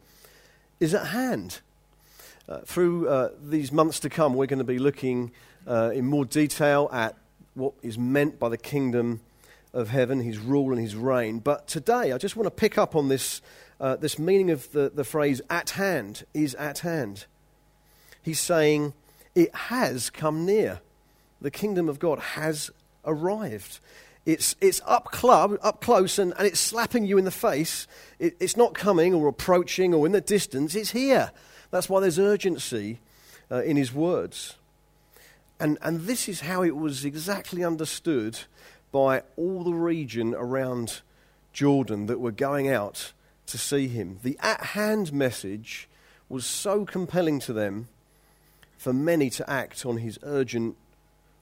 is 0.79 0.95
at 0.95 1.09
hand. 1.09 1.59
Uh, 2.49 2.59
through 2.61 3.09
uh, 3.09 3.31
these 3.43 3.73
months 3.73 3.99
to 4.01 4.09
come, 4.09 4.35
we're 4.35 4.47
going 4.47 4.61
to 4.61 4.65
be 4.65 4.79
looking 4.79 5.33
uh, 5.67 5.91
in 5.93 6.07
more 6.07 6.25
detail 6.25 6.89
at 6.93 7.17
what 7.55 7.73
is 7.83 7.99
meant 7.99 8.39
by 8.39 8.49
the 8.49 8.57
kingdom 8.57 9.23
of 9.73 9.89
heaven, 9.89 10.21
his 10.21 10.39
rule 10.39 10.71
and 10.71 10.81
his 10.81 10.95
reign. 10.95 11.41
But 11.41 11.67
today, 11.67 12.13
I 12.13 12.19
just 12.19 12.37
want 12.37 12.47
to 12.47 12.53
pick 12.53 12.79
up 12.79 12.95
on 12.95 13.09
this, 13.09 13.43
uh, 13.81 13.97
this 13.97 14.21
meaning 14.21 14.53
of 14.53 14.71
the, 14.71 14.93
the 14.95 15.03
phrase 15.03 15.43
at 15.51 15.71
hand, 15.71 16.27
is 16.33 16.55
at 16.55 16.79
hand. 16.79 17.27
He's 18.23 18.39
saying, 18.39 18.95
it 19.35 19.53
has 19.53 20.11
come 20.11 20.47
near. 20.47 20.81
The 21.41 21.51
kingdom 21.51 21.89
of 21.89 21.99
God 21.99 22.21
has 22.21 22.71
arrived. 23.05 23.81
It's, 24.31 24.55
it's 24.61 24.81
up, 24.87 25.07
club, 25.07 25.59
up 25.61 25.81
close 25.81 26.17
and, 26.17 26.33
and 26.39 26.47
it's 26.47 26.61
slapping 26.61 27.05
you 27.05 27.19
in 27.19 27.25
the 27.25 27.33
face. 27.33 27.89
It, 28.21 28.37
it's 28.39 28.57
not 28.57 28.75
coming 28.75 29.13
or 29.13 29.27
approaching 29.27 29.93
or 29.93 30.07
in 30.07 30.13
the 30.13 30.21
distance, 30.21 30.77
it's 30.77 30.93
here. 30.93 31.33
That's 31.73 31.89
why 31.89 31.99
there's 31.99 32.19
urgency 32.19 33.01
uh, 33.51 33.63
in 33.63 33.77
his 33.77 33.93
words. 33.93 34.55
And, 35.59 35.79
and 35.83 36.03
this 36.03 36.29
is 36.29 36.43
how 36.43 36.63
it 36.63 36.77
was 36.77 37.05
exactly 37.05 37.65
understood 37.65 38.39
by 38.93 39.23
all 39.37 39.65
the 39.65 39.75
region 39.75 40.33
around 40.35 41.01
Jordan 41.53 42.07
that 42.07 42.21
were 42.21 42.31
going 42.31 42.69
out 42.69 43.13
to 43.47 43.59
see 43.59 43.89
him. 43.89 44.21
The 44.23 44.39
at 44.41 44.61
hand 44.61 45.13
message 45.13 45.89
was 46.29 46.47
so 46.47 46.85
compelling 46.85 47.41
to 47.41 47.53
them 47.53 47.89
for 48.79 48.93
many 48.93 49.29
to 49.31 49.51
act 49.51 49.85
on 49.85 49.97
his 49.97 50.21
urgent 50.23 50.77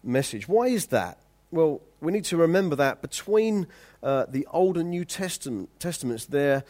message. 0.03 0.49
Why 0.49 0.69
is 0.69 0.87
that? 0.87 1.19
Well, 1.51 1.81
we 2.01 2.13
need 2.13 2.25
to 2.27 2.37
remember 2.37 2.77
that 2.77 3.01
between 3.01 3.69
uh, 4.03 4.27
the 4.29 4.47
Old 4.51 4.77
and 4.77 4.91
New 4.91 5.07
Testament, 5.07 5.71
Testaments, 5.81 6.27
there, 6.27 6.63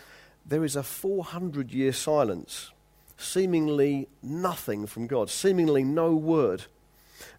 there 0.47 0.65
is 0.65 0.77
a 0.77 0.85
400 0.85 1.73
year 1.73 1.93
silence, 1.93 2.71
seemingly 3.17 4.09
nothing 4.23 4.87
from 4.87 5.09
God, 5.09 5.31
seemingly 5.31 5.83
no 5.83 6.15
word. 6.15 6.67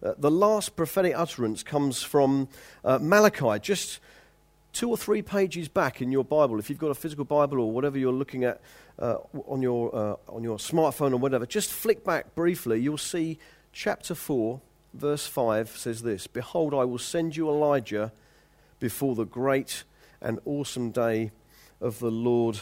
Uh, 0.02 0.12
the 0.18 0.30
last 0.30 0.76
prophetic 0.76 1.14
utterance 1.16 1.62
comes 1.62 2.02
from 2.02 2.48
uh, 2.84 2.98
Malachi, 3.00 3.58
just 3.60 4.00
two 4.74 4.90
or 4.90 4.98
three 4.98 5.22
pages 5.22 5.66
back 5.66 6.02
in 6.02 6.12
your 6.12 6.24
Bible. 6.24 6.58
If 6.58 6.68
you've 6.68 6.78
got 6.78 6.90
a 6.90 6.94
physical 6.94 7.24
Bible 7.24 7.58
or 7.60 7.72
whatever 7.72 7.96
you're 7.96 8.12
looking 8.12 8.44
at 8.44 8.60
uh, 8.98 9.16
on, 9.46 9.62
your, 9.62 9.94
uh, 9.96 10.16
on 10.28 10.44
your 10.44 10.58
smartphone 10.58 11.12
or 11.12 11.16
whatever, 11.16 11.46
just 11.46 11.72
flick 11.72 12.04
back 12.04 12.34
briefly. 12.34 12.80
You'll 12.80 12.98
see 12.98 13.38
chapter 13.72 14.14
4, 14.14 14.60
verse 14.94 15.26
5 15.26 15.70
says 15.70 16.02
this 16.02 16.26
Behold, 16.26 16.74
I 16.74 16.84
will 16.84 16.98
send 16.98 17.36
you 17.36 17.48
Elijah 17.48 18.12
before 18.78 19.14
the 19.14 19.24
great 19.24 19.84
and 20.20 20.38
awesome 20.44 20.90
day 20.90 21.30
of 21.80 21.98
the 21.98 22.10
Lord 22.10 22.60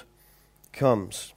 comes. 0.73 1.33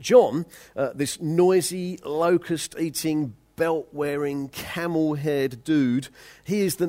John, 0.00 0.46
uh, 0.74 0.90
this 0.94 1.20
noisy, 1.20 1.98
locust 2.04 2.74
eating, 2.78 3.34
belt 3.56 3.88
wearing, 3.92 4.48
camel 4.48 5.14
haired 5.14 5.64
dude, 5.64 6.08
he 6.42 6.62
is 6.62 6.76
the 6.76 6.86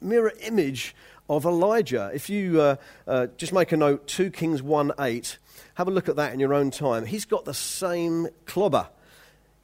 mirror 0.00 0.32
image 0.40 0.94
of 1.28 1.44
Elijah. 1.44 2.10
If 2.12 2.28
you 2.28 2.60
uh, 2.60 2.76
uh, 3.06 3.26
just 3.36 3.52
make 3.52 3.72
a 3.72 3.76
note, 3.76 4.06
2 4.06 4.30
Kings 4.30 4.62
1 4.62 4.92
8, 4.98 5.38
have 5.74 5.88
a 5.88 5.90
look 5.90 6.08
at 6.08 6.16
that 6.16 6.32
in 6.32 6.40
your 6.40 6.54
own 6.54 6.70
time. 6.70 7.06
He's 7.06 7.24
got 7.24 7.44
the 7.44 7.54
same 7.54 8.28
clobber. 8.46 8.88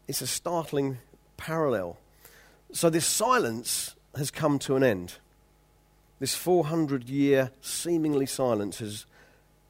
It's 0.09 0.23
a 0.23 0.27
startling 0.27 0.99
parallel. 1.37 1.99
So 2.73 2.89
this 2.89 3.07
silence 3.07 3.97
has 4.17 4.31
come 4.31 4.59
to 4.61 4.77
an 4.77 4.85
end. 4.85 5.15
This 6.19 6.35
400 6.35 7.09
year 7.09 7.51
seemingly 7.61 8.27
silence 8.27 8.79
has 8.79 9.07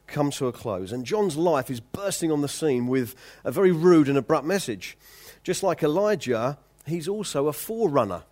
come 0.07 0.31
to 0.33 0.49
a 0.49 0.53
close. 0.53 0.93
And 0.93 1.05
John's 1.05 1.37
life 1.37 1.71
is 1.71 1.81
bursting 1.81 2.33
on 2.33 2.43
the 2.43 2.49
scene 2.49 2.89
with 2.89 3.15
a 3.45 3.53
very 3.53 3.73
rude 3.73 4.09
and 4.09 4.19
abrupt 4.19 4.47
message. 4.47 4.99
Just 5.43 5.63
like 5.63 5.83
Elijah, 5.83 6.59
he's 6.87 7.09
also 7.09 7.47
a 7.47 7.53
forerunner. 7.53 8.25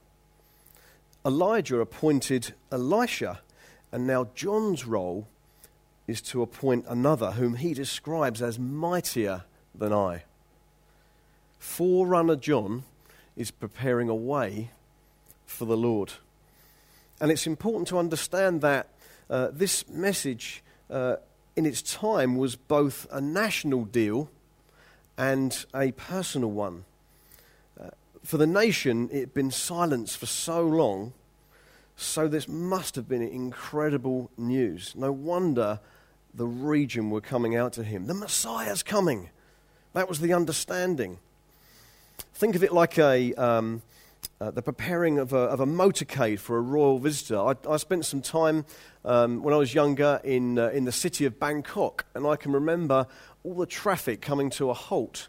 Elijah 1.24 1.80
appointed 1.80 2.54
Elisha, 2.70 3.40
and 3.92 4.06
now 4.06 4.28
John's 4.34 4.84
role 4.84 5.26
is 6.06 6.20
to 6.22 6.42
appoint 6.42 6.84
another 6.88 7.32
whom 7.32 7.56
he 7.56 7.74
describes 7.74 8.42
as 8.42 8.58
mightier 8.58 9.44
than 9.74 9.92
I. 9.92 10.24
Forerunner 11.58 12.36
John 12.36 12.84
is 13.38 13.50
preparing 13.50 14.08
a 14.08 14.14
way 14.14 14.70
for 15.46 15.64
the 15.64 15.76
Lord. 15.76 16.12
And 17.20 17.30
it's 17.30 17.46
important 17.46 17.88
to 17.88 17.98
understand 17.98 18.60
that 18.60 18.88
uh, 19.30 19.48
this 19.52 19.88
message 19.88 20.62
uh, 20.90 21.16
in 21.56 21.64
its 21.64 21.80
time 21.80 22.36
was 22.36 22.56
both 22.56 23.06
a 23.10 23.20
national 23.20 23.84
deal 23.84 24.28
and 25.16 25.64
a 25.74 25.92
personal 25.92 26.50
one. 26.50 26.84
Uh, 27.80 27.90
for 28.24 28.36
the 28.36 28.46
nation, 28.46 29.08
it 29.12 29.20
had 29.20 29.34
been 29.34 29.50
silenced 29.50 30.18
for 30.18 30.26
so 30.26 30.66
long, 30.66 31.12
so 31.96 32.28
this 32.28 32.48
must 32.48 32.94
have 32.96 33.08
been 33.08 33.22
incredible 33.22 34.30
news. 34.36 34.94
No 34.96 35.12
wonder 35.12 35.80
the 36.34 36.46
region 36.46 37.10
were 37.10 37.20
coming 37.20 37.56
out 37.56 37.72
to 37.74 37.82
him. 37.82 38.06
The 38.06 38.14
Messiah's 38.14 38.82
coming. 38.82 39.30
That 39.94 40.08
was 40.08 40.20
the 40.20 40.32
understanding. 40.32 41.18
Think 42.34 42.54
of 42.54 42.62
it 42.62 42.72
like 42.72 42.98
a, 42.98 43.34
um, 43.34 43.82
uh, 44.40 44.50
the 44.50 44.62
preparing 44.62 45.18
of 45.18 45.32
a, 45.32 45.36
of 45.36 45.60
a, 45.60 45.66
motorcade 45.66 46.38
for 46.38 46.56
a 46.56 46.60
royal 46.60 46.98
visitor. 46.98 47.38
I, 47.38 47.54
I 47.68 47.76
spent 47.76 48.04
some 48.04 48.22
time 48.22 48.64
um, 49.04 49.42
when 49.42 49.54
I 49.54 49.56
was 49.56 49.74
younger 49.74 50.20
in, 50.22 50.58
uh, 50.58 50.68
in 50.68 50.84
the 50.84 50.92
city 50.92 51.24
of 51.24 51.38
Bangkok, 51.40 52.06
and 52.14 52.26
I 52.26 52.36
can 52.36 52.52
remember 52.52 53.06
all 53.44 53.54
the 53.54 53.66
traffic 53.66 54.20
coming 54.20 54.50
to 54.50 54.70
a 54.70 54.74
halt. 54.74 55.28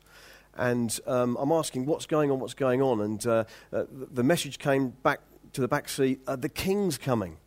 And 0.55 0.99
um, 1.07 1.37
I'm 1.39 1.51
asking, 1.51 1.85
what's 1.85 2.05
going 2.05 2.31
on, 2.31 2.39
what's 2.39 2.53
going 2.53 2.81
on? 2.81 3.01
And 3.01 3.25
uh, 3.25 3.45
uh 3.71 3.85
the 3.89 4.23
message 4.23 4.59
came 4.59 4.89
back 4.89 5.21
to 5.53 5.61
the 5.61 5.67
back 5.67 5.89
seat, 5.89 6.19
uh, 6.27 6.35
the 6.35 6.49
king's 6.49 6.97
coming. 6.97 7.37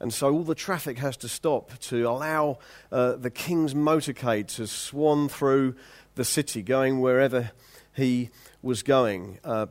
And 0.00 0.12
so 0.12 0.32
all 0.32 0.44
the 0.44 0.54
traffic 0.54 0.98
has 0.98 1.16
to 1.18 1.28
stop 1.28 1.78
to 1.78 2.08
allow 2.08 2.58
uh, 2.90 3.12
the 3.12 3.30
king's 3.30 3.74
motorcade 3.74 4.48
to 4.56 4.66
swan 4.66 5.28
through 5.28 5.74
the 6.14 6.24
city, 6.24 6.62
going 6.62 7.00
wherever 7.00 7.50
he 7.94 8.30
was 8.62 8.82
going. 8.82 9.38
Uh, 9.44 9.66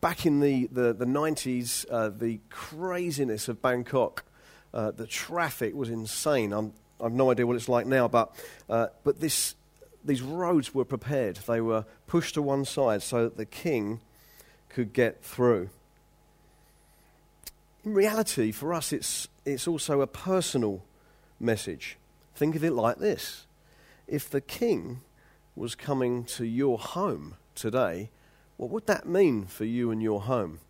back 0.00 0.26
in 0.26 0.40
the, 0.40 0.66
the, 0.72 0.92
the 0.92 1.04
90s, 1.04 1.84
uh, 1.90 2.08
the 2.08 2.40
craziness 2.48 3.48
of 3.48 3.60
Bangkok, 3.60 4.24
uh, 4.72 4.90
the 4.90 5.06
traffic 5.06 5.74
was 5.74 5.90
insane. 5.90 6.52
I'm, 6.52 6.72
I 7.00 7.04
have 7.04 7.12
no 7.12 7.30
idea 7.30 7.46
what 7.46 7.56
it's 7.56 7.68
like 7.68 7.86
now, 7.86 8.08
but, 8.08 8.34
uh, 8.68 8.88
but 9.04 9.20
this, 9.20 9.54
these 10.04 10.22
roads 10.22 10.74
were 10.74 10.84
prepared. 10.84 11.36
They 11.36 11.60
were 11.60 11.84
pushed 12.06 12.34
to 12.34 12.42
one 12.42 12.64
side 12.64 13.02
so 13.02 13.24
that 13.24 13.36
the 13.36 13.46
king 13.46 14.00
could 14.68 14.92
get 14.92 15.22
through. 15.22 15.70
In 17.84 17.94
reality, 17.94 18.52
for 18.52 18.74
us, 18.74 18.92
it's, 18.92 19.28
it's 19.44 19.66
also 19.66 20.00
a 20.00 20.06
personal 20.06 20.82
message. 21.38 21.96
Think 22.34 22.54
of 22.54 22.64
it 22.64 22.72
like 22.72 22.98
this 22.98 23.46
if 24.06 24.28
the 24.28 24.40
king 24.40 25.00
was 25.54 25.74
coming 25.74 26.24
to 26.24 26.44
your 26.44 26.78
home 26.78 27.36
today, 27.54 28.10
what 28.60 28.68
would 28.68 28.86
that 28.88 29.06
mean 29.06 29.46
for 29.46 29.64
you 29.64 29.90
and 29.90 30.02
your 30.02 30.20
home? 30.20 30.60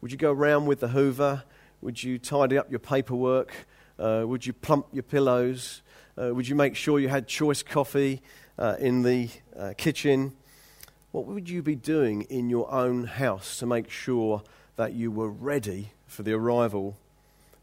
Would 0.00 0.10
you 0.10 0.18
go 0.18 0.32
around 0.32 0.66
with 0.66 0.80
the 0.80 0.88
hoover? 0.88 1.44
Would 1.80 2.02
you 2.02 2.18
tidy 2.18 2.58
up 2.58 2.68
your 2.68 2.80
paperwork? 2.80 3.52
Uh, 3.96 4.24
would 4.26 4.44
you 4.44 4.52
plump 4.52 4.88
your 4.92 5.04
pillows? 5.04 5.82
Uh, 6.20 6.34
would 6.34 6.48
you 6.48 6.56
make 6.56 6.74
sure 6.74 6.98
you 6.98 7.08
had 7.08 7.28
choice 7.28 7.62
coffee 7.62 8.22
uh, 8.58 8.74
in 8.80 9.02
the 9.02 9.28
uh, 9.56 9.72
kitchen? 9.76 10.32
What 11.12 11.26
would 11.26 11.48
you 11.48 11.62
be 11.62 11.76
doing 11.76 12.22
in 12.22 12.50
your 12.50 12.68
own 12.72 13.04
house 13.04 13.60
to 13.60 13.66
make 13.66 13.88
sure 13.88 14.42
that 14.74 14.94
you 14.94 15.12
were 15.12 15.30
ready 15.30 15.92
for 16.08 16.24
the 16.24 16.32
arrival 16.32 16.96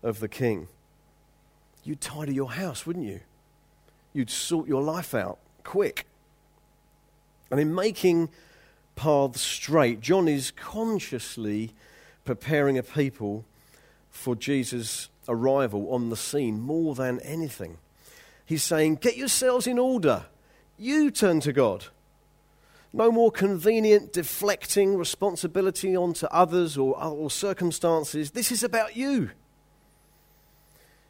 of 0.01 0.21
the 0.21 0.29
king? 0.29 0.69
You'd 1.83 1.99
tidy 1.99 2.33
your 2.33 2.51
house, 2.51 2.85
wouldn't 2.85 3.05
you? 3.05 3.19
You'd 4.13 4.29
sort 4.29 4.69
your 4.69 4.81
life 4.81 5.13
out 5.13 5.37
quick. 5.65 6.07
And 7.51 7.59
in 7.59 7.75
making 7.75 8.29
paths 8.95 9.41
straight, 9.41 10.01
John 10.01 10.27
is 10.27 10.51
consciously 10.51 11.73
preparing 12.23 12.77
a 12.77 12.83
people 12.83 13.45
for 14.09 14.35
Jesus' 14.35 15.09
arrival 15.27 15.93
on 15.93 16.09
the 16.09 16.17
scene 16.17 16.59
more 16.59 16.95
than 16.95 17.19
anything. 17.19 17.77
He's 18.45 18.63
saying, 18.63 18.95
Get 18.95 19.17
yourselves 19.17 19.67
in 19.67 19.79
order. 19.79 20.25
You 20.77 21.11
turn 21.11 21.39
to 21.41 21.53
God. 21.53 21.85
No 22.93 23.11
more 23.11 23.31
convenient 23.31 24.13
deflecting 24.13 24.95
responsibility 24.95 25.97
onto 25.97 26.27
others 26.27 26.77
or, 26.77 26.97
or 27.03 27.29
circumstances. 27.29 28.31
This 28.31 28.51
is 28.51 28.63
about 28.63 28.95
you. 28.95 29.31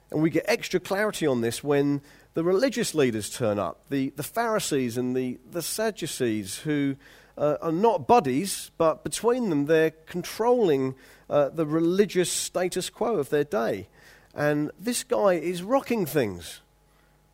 And 0.10 0.22
we 0.22 0.30
get 0.30 0.46
extra 0.48 0.80
clarity 0.80 1.27
on 1.27 1.42
this 1.42 1.63
when 1.63 2.01
the 2.34 2.44
religious 2.44 2.96
leaders 2.96 3.30
turn 3.30 3.60
up 3.60 3.82
the, 3.89 4.10
the 4.15 4.24
Pharisees 4.24 4.98
and 4.98 5.15
the, 5.15 5.38
the 5.51 5.62
Sadducees, 5.62 6.58
who 6.60 6.96
uh, 7.38 7.58
are 7.62 7.72
not 7.72 8.08
buddies, 8.08 8.72
but 8.77 9.04
between 9.04 9.50
them 9.50 9.65
they're 9.65 9.92
controlling 9.92 10.96
uh, 11.30 11.50
the 11.50 11.65
religious 11.65 12.32
status 12.32 12.89
quo 12.89 13.15
of 13.15 13.30
their 13.30 13.44
day. 13.44 13.88
And 14.34 14.72
this 14.80 15.04
guy 15.04 15.34
is 15.34 15.63
rocking 15.63 16.06
things. 16.06 16.62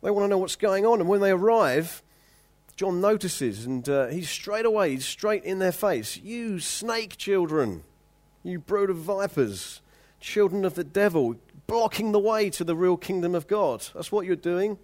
They 0.02 0.10
want 0.10 0.24
to 0.24 0.28
know 0.28 0.38
what's 0.38 0.56
going 0.56 0.86
on. 0.86 1.00
And 1.00 1.08
when 1.08 1.20
they 1.20 1.30
arrive, 1.30 2.02
John 2.76 3.00
notices, 3.00 3.66
and 3.66 3.88
uh, 3.88 4.06
he's 4.08 4.30
straight 4.30 4.66
away, 4.66 4.90
he's 4.90 5.04
straight 5.04 5.44
in 5.44 5.58
their 5.58 5.72
face. 5.72 6.16
You 6.16 6.58
snake 6.58 7.16
children, 7.16 7.84
you 8.42 8.58
brood 8.58 8.90
of 8.90 8.96
vipers, 8.96 9.80
children 10.20 10.64
of 10.64 10.74
the 10.74 10.84
devil, 10.84 11.36
blocking 11.66 12.12
the 12.12 12.18
way 12.18 12.50
to 12.50 12.64
the 12.64 12.76
real 12.76 12.96
kingdom 12.96 13.34
of 13.34 13.46
God. 13.46 13.86
That's 13.94 14.10
what 14.10 14.26
you're 14.26 14.36
doing. 14.36 14.78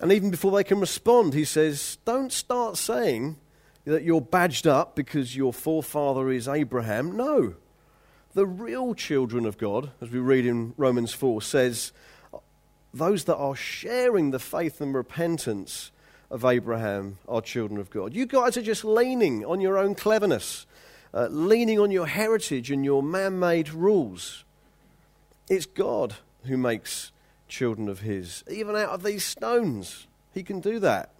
And 0.00 0.10
even 0.10 0.30
before 0.30 0.50
they 0.50 0.64
can 0.64 0.80
respond, 0.80 1.32
he 1.32 1.44
says, 1.44 1.98
Don't 2.04 2.32
start 2.32 2.76
saying 2.76 3.36
that 3.84 4.04
you're 4.04 4.20
badged 4.20 4.66
up 4.66 4.94
because 4.94 5.36
your 5.36 5.52
forefather 5.52 6.30
is 6.30 6.48
Abraham. 6.48 7.16
No. 7.16 7.54
The 8.34 8.46
real 8.46 8.94
children 8.94 9.44
of 9.44 9.58
God, 9.58 9.90
as 10.00 10.10
we 10.10 10.18
read 10.18 10.46
in 10.46 10.74
Romans 10.76 11.12
4, 11.12 11.42
says, 11.42 11.92
those 12.94 13.24
that 13.24 13.36
are 13.36 13.56
sharing 13.56 14.30
the 14.30 14.38
faith 14.38 14.80
and 14.80 14.94
repentance 14.94 15.90
of 16.30 16.44
Abraham 16.44 17.18
are 17.28 17.40
children 17.40 17.78
of 17.78 17.90
God. 17.90 18.14
You 18.14 18.26
guys 18.26 18.56
are 18.56 18.62
just 18.62 18.84
leaning 18.84 19.44
on 19.44 19.60
your 19.60 19.78
own 19.78 19.94
cleverness, 19.94 20.66
uh, 21.12 21.28
leaning 21.30 21.78
on 21.78 21.90
your 21.90 22.06
heritage 22.06 22.70
and 22.70 22.84
your 22.84 23.02
man 23.02 23.38
made 23.38 23.70
rules. 23.70 24.44
It's 25.48 25.66
God 25.66 26.14
who 26.44 26.56
makes 26.56 27.12
children 27.48 27.88
of 27.88 28.00
His. 28.00 28.44
Even 28.50 28.76
out 28.76 28.90
of 28.90 29.02
these 29.02 29.24
stones, 29.24 30.06
He 30.32 30.42
can 30.42 30.60
do 30.60 30.78
that. 30.80 31.10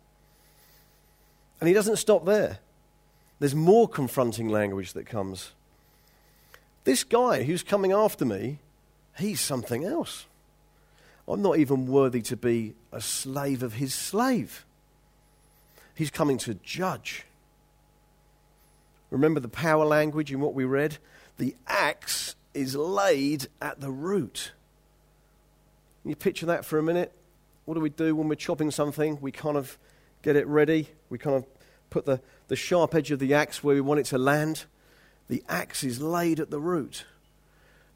And 1.62 1.69
He 1.69 1.75
doesn't 1.75 1.99
stop 1.99 2.25
there, 2.25 2.59
there's 3.38 3.54
more 3.54 3.87
confronting 3.87 4.49
language 4.49 4.95
that 4.95 5.07
comes. 5.07 5.52
This 6.83 7.05
guy 7.05 7.44
who's 7.44 7.62
coming 7.62 7.92
after 7.92 8.25
me, 8.25 8.59
he's 9.16 9.40
something 9.40 9.85
else. 9.85 10.27
I'm 11.29 11.40
not 11.40 11.59
even 11.59 11.87
worthy 11.87 12.20
to 12.22 12.37
be 12.37 12.75
a 12.90 13.01
slave 13.01 13.62
of 13.62 13.75
his 13.75 13.94
slave. 13.94 14.64
He's 15.94 16.11
coming 16.11 16.37
to 16.38 16.55
judge. 16.55 17.27
Remember 19.11 19.38
the 19.38 19.46
power 19.46 19.85
language 19.85 20.33
in 20.33 20.40
what 20.40 20.55
we 20.55 20.64
read? 20.64 20.98
The 21.38 21.55
axe 21.68 22.35
is 22.55 22.75
laid 22.75 23.46
at 23.61 23.81
the 23.81 23.92
root. 23.92 24.51
Can 26.03 26.09
you 26.09 26.16
picture 26.16 26.46
that 26.46 26.64
for 26.64 26.81
a 26.81 26.83
minute? 26.83 27.12
What 27.66 27.75
do 27.75 27.81
we 27.81 27.90
do 27.90 28.16
when 28.16 28.27
we're 28.27 28.35
chopping 28.35 28.72
something? 28.72 29.20
We 29.20 29.31
kind 29.31 29.57
of 29.57 29.79
get 30.22 30.35
it 30.35 30.48
ready. 30.48 30.88
We 31.12 31.18
kind 31.18 31.37
of 31.37 31.44
put 31.90 32.07
the, 32.07 32.22
the 32.48 32.57
sharp 32.57 32.94
edge 32.94 33.11
of 33.11 33.18
the 33.18 33.35
axe 33.35 33.62
where 33.62 33.75
we 33.75 33.83
want 33.83 34.01
it 34.01 34.07
to 34.07 34.16
land. 34.16 34.64
The 35.29 35.44
axe 35.46 35.85
is 35.85 36.01
laid 36.01 36.40
at 36.40 36.51
the 36.51 36.59
root. 36.59 37.05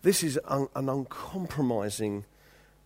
This 0.02 0.22
is 0.22 0.38
un, 0.44 0.68
an 0.74 0.90
uncompromising 0.90 2.26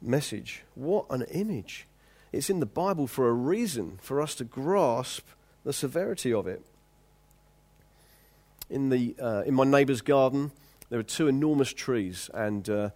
message. 0.00 0.62
What 0.76 1.06
an 1.10 1.22
image. 1.32 1.88
It's 2.30 2.48
in 2.48 2.60
the 2.60 2.66
Bible 2.66 3.08
for 3.08 3.28
a 3.28 3.32
reason, 3.32 3.98
for 4.00 4.22
us 4.22 4.36
to 4.36 4.44
grasp 4.44 5.26
the 5.64 5.72
severity 5.72 6.32
of 6.32 6.46
it. 6.46 6.64
In, 8.70 8.90
the, 8.90 9.16
uh, 9.20 9.42
in 9.44 9.54
my 9.54 9.64
neighbour's 9.64 10.00
garden, 10.00 10.52
there 10.90 11.00
are 11.00 11.02
two 11.02 11.26
enormous 11.26 11.72
trees, 11.72 12.30
and 12.32 12.70
uh, 12.70 12.90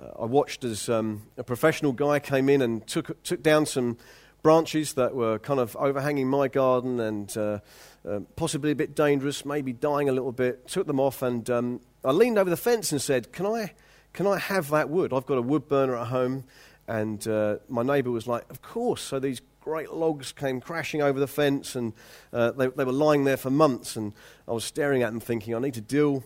uh, 0.00 0.22
I 0.22 0.24
watched 0.24 0.64
as 0.64 0.88
um, 0.88 1.24
a 1.36 1.44
professional 1.44 1.92
guy 1.92 2.18
came 2.18 2.48
in 2.48 2.62
and 2.62 2.86
took, 2.86 3.22
took 3.24 3.42
down 3.42 3.66
some 3.66 3.98
branches 4.42 4.94
that 4.94 5.14
were 5.14 5.38
kind 5.38 5.60
of 5.60 5.76
overhanging 5.76 6.28
my 6.28 6.48
garden 6.48 7.00
and 7.00 7.36
uh, 7.36 7.60
uh, 8.08 8.20
possibly 8.36 8.72
a 8.72 8.74
bit 8.74 8.94
dangerous, 8.94 9.44
maybe 9.44 9.72
dying 9.72 10.08
a 10.08 10.12
little 10.12 10.32
bit. 10.32 10.66
Took 10.68 10.86
them 10.86 11.00
off, 11.00 11.22
and 11.22 11.48
um, 11.48 11.80
I 12.04 12.10
leaned 12.10 12.38
over 12.38 12.50
the 12.50 12.56
fence 12.56 12.92
and 12.92 13.00
said, 13.00 13.32
"Can 13.32 13.46
I 13.46 13.72
can 14.12 14.26
I 14.26 14.38
have 14.38 14.68
that 14.70 14.90
wood? 14.90 15.12
I've 15.12 15.26
got 15.26 15.38
a 15.38 15.42
wood 15.42 15.68
burner 15.68 15.96
at 15.96 16.08
home. 16.08 16.44
And 16.86 17.26
uh, 17.26 17.56
my 17.68 17.82
neighbour 17.82 18.10
was 18.10 18.26
like, 18.26 18.48
Of 18.50 18.60
course. 18.62 19.00
So 19.00 19.18
these 19.18 19.40
great 19.60 19.92
logs 19.92 20.32
came 20.32 20.60
crashing 20.60 21.00
over 21.00 21.20
the 21.20 21.28
fence 21.28 21.76
and 21.76 21.92
uh, 22.32 22.50
they, 22.50 22.66
they, 22.66 22.84
were 22.84 22.92
lying 22.92 23.24
there 23.24 23.36
for 23.36 23.50
months. 23.50 23.96
And 23.96 24.12
I 24.46 24.52
was 24.52 24.64
staring 24.64 25.02
at 25.02 25.10
them 25.10 25.20
thinking, 25.20 25.54
I 25.54 25.60
need 25.60 25.74
to 25.74 25.80
deal 25.80 26.24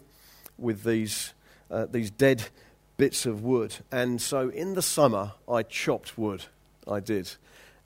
with 0.59 0.85
these, 0.85 1.35
uh, 1.71 1.87
these 1.87 2.11
dead 2.11 2.49
bits 2.97 3.27
of 3.27 3.43
wood. 3.43 3.77
And 3.93 4.21
so 4.21 4.49
in 4.49 4.75
the 4.75 4.83
summer, 4.83 5.33
I 5.49 5.63
chopped 5.63 6.17
wood. 6.19 6.45
I 6.89 7.01
did. 7.01 7.31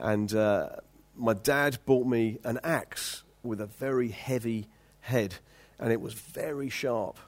And 0.01 0.35
uh, 0.35 0.71
my 1.15 1.35
dad 1.35 1.79
bought 1.85 2.07
me 2.07 2.39
an 2.43 2.59
axe 2.65 3.23
with 3.43 3.61
a 3.61 3.67
very 3.67 4.09
heavy 4.09 4.67
head. 5.01 5.37
And 5.79 5.93
it 5.93 6.01
was 6.01 6.15
very 6.15 6.71
sharp. 6.71 7.19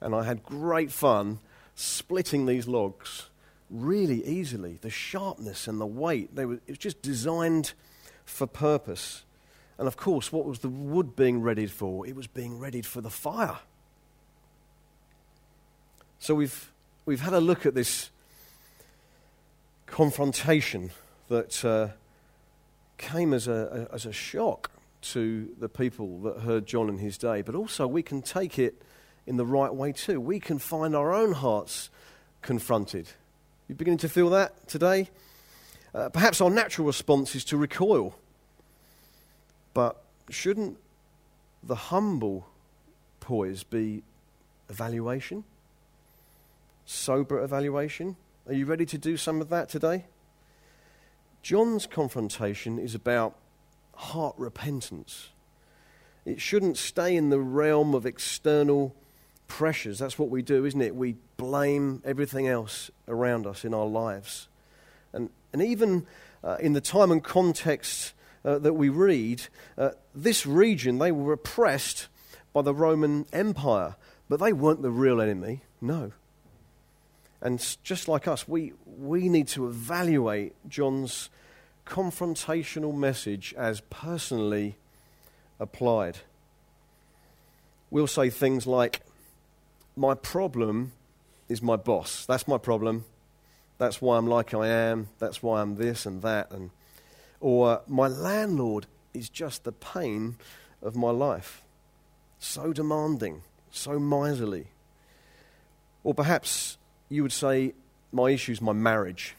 And 0.00 0.14
I 0.14 0.24
had 0.24 0.42
great 0.42 0.90
fun 0.90 1.38
splitting 1.74 2.46
these 2.46 2.66
logs 2.66 3.28
really 3.70 4.24
easily. 4.26 4.78
The 4.80 4.90
sharpness 4.90 5.68
and 5.68 5.80
the 5.80 5.86
weight, 5.86 6.34
they 6.34 6.46
were, 6.46 6.54
it 6.54 6.68
was 6.68 6.78
just 6.78 7.02
designed 7.02 7.74
for 8.24 8.46
purpose. 8.46 9.24
And 9.78 9.86
of 9.86 9.96
course, 9.96 10.32
what 10.32 10.46
was 10.46 10.60
the 10.60 10.68
wood 10.68 11.14
being 11.14 11.42
readied 11.42 11.70
for? 11.70 12.06
It 12.06 12.16
was 12.16 12.26
being 12.26 12.58
readied 12.58 12.86
for 12.86 13.00
the 13.00 13.10
fire. 13.10 13.58
So 16.18 16.34
we've, 16.34 16.70
we've 17.04 17.20
had 17.20 17.32
a 17.34 17.40
look 17.40 17.66
at 17.66 17.74
this 17.74 18.10
confrontation 19.86 20.92
that 21.28 21.64
uh, 21.64 21.88
came 22.98 23.32
as 23.32 23.48
a, 23.48 23.88
as 23.92 24.06
a 24.06 24.12
shock 24.12 24.70
to 25.02 25.48
the 25.58 25.68
people 25.68 26.20
that 26.20 26.40
heard 26.40 26.66
John 26.66 26.88
in 26.88 26.98
his 26.98 27.18
day, 27.18 27.42
but 27.42 27.54
also 27.54 27.86
we 27.86 28.02
can 28.02 28.22
take 28.22 28.58
it 28.58 28.80
in 29.26 29.36
the 29.36 29.46
right 29.46 29.74
way 29.74 29.92
too. 29.92 30.20
We 30.20 30.40
can 30.40 30.58
find 30.58 30.94
our 30.94 31.12
own 31.12 31.32
hearts 31.32 31.90
confronted. 32.40 33.08
You 33.68 33.74
beginning 33.74 33.98
to 33.98 34.08
feel 34.08 34.30
that 34.30 34.68
today? 34.68 35.08
Uh, 35.94 36.08
perhaps 36.08 36.40
our 36.40 36.50
natural 36.50 36.86
response 36.86 37.34
is 37.34 37.44
to 37.46 37.56
recoil. 37.56 38.14
But 39.74 40.02
shouldn't 40.30 40.78
the 41.62 41.74
humble 41.74 42.46
poise 43.20 43.62
be 43.62 44.02
evaluation? 44.68 45.44
Sober 46.84 47.42
evaluation? 47.42 48.16
Are 48.46 48.54
you 48.54 48.66
ready 48.66 48.86
to 48.86 48.98
do 48.98 49.16
some 49.16 49.40
of 49.40 49.48
that 49.50 49.68
today? 49.68 50.04
John's 51.42 51.86
confrontation 51.86 52.78
is 52.78 52.94
about 52.94 53.36
heart 53.94 54.34
repentance. 54.38 55.30
It 56.24 56.40
shouldn't 56.40 56.76
stay 56.76 57.16
in 57.16 57.30
the 57.30 57.40
realm 57.40 57.94
of 57.94 58.06
external 58.06 58.94
pressures. 59.48 59.98
That's 59.98 60.18
what 60.18 60.30
we 60.30 60.40
do, 60.42 60.64
isn't 60.64 60.80
it? 60.80 60.94
We 60.94 61.16
blame 61.36 62.00
everything 62.04 62.46
else 62.46 62.90
around 63.08 63.46
us 63.46 63.64
in 63.64 63.74
our 63.74 63.86
lives. 63.86 64.48
And, 65.12 65.30
and 65.52 65.60
even 65.60 66.06
uh, 66.44 66.58
in 66.60 66.74
the 66.74 66.80
time 66.80 67.10
and 67.10 67.22
context 67.22 68.14
uh, 68.44 68.58
that 68.60 68.74
we 68.74 68.88
read, 68.88 69.42
uh, 69.76 69.90
this 70.14 70.46
region, 70.46 70.98
they 70.98 71.10
were 71.10 71.32
oppressed 71.32 72.06
by 72.52 72.62
the 72.62 72.74
Roman 72.74 73.26
Empire, 73.32 73.96
but 74.28 74.38
they 74.38 74.52
weren't 74.52 74.82
the 74.82 74.90
real 74.90 75.20
enemy, 75.20 75.62
no. 75.80 76.12
And 77.42 77.76
just 77.82 78.06
like 78.06 78.28
us, 78.28 78.46
we, 78.46 78.72
we 78.86 79.28
need 79.28 79.48
to 79.48 79.66
evaluate 79.66 80.54
John's 80.68 81.28
confrontational 81.84 82.94
message 82.94 83.52
as 83.58 83.80
personally 83.90 84.76
applied. 85.58 86.18
We'll 87.90 88.06
say 88.06 88.30
things 88.30 88.64
like, 88.66 89.00
My 89.96 90.14
problem 90.14 90.92
is 91.48 91.60
my 91.60 91.74
boss. 91.74 92.24
That's 92.26 92.46
my 92.46 92.58
problem. 92.58 93.04
That's 93.76 94.00
why 94.00 94.18
I'm 94.18 94.28
like 94.28 94.54
I 94.54 94.68
am. 94.68 95.08
That's 95.18 95.42
why 95.42 95.60
I'm 95.60 95.74
this 95.74 96.06
and 96.06 96.22
that. 96.22 96.52
And, 96.52 96.70
or, 97.40 97.82
My 97.88 98.06
landlord 98.06 98.86
is 99.12 99.28
just 99.28 99.64
the 99.64 99.72
pain 99.72 100.36
of 100.80 100.94
my 100.94 101.10
life. 101.10 101.62
So 102.38 102.72
demanding, 102.72 103.42
so 103.72 103.98
miserly. 103.98 104.68
Or 106.04 106.14
perhaps 106.14 106.78
you 107.12 107.22
would 107.22 107.32
say, 107.32 107.74
My 108.10 108.30
issue 108.30 108.52
is 108.52 108.60
my 108.60 108.72
marriage. 108.72 109.34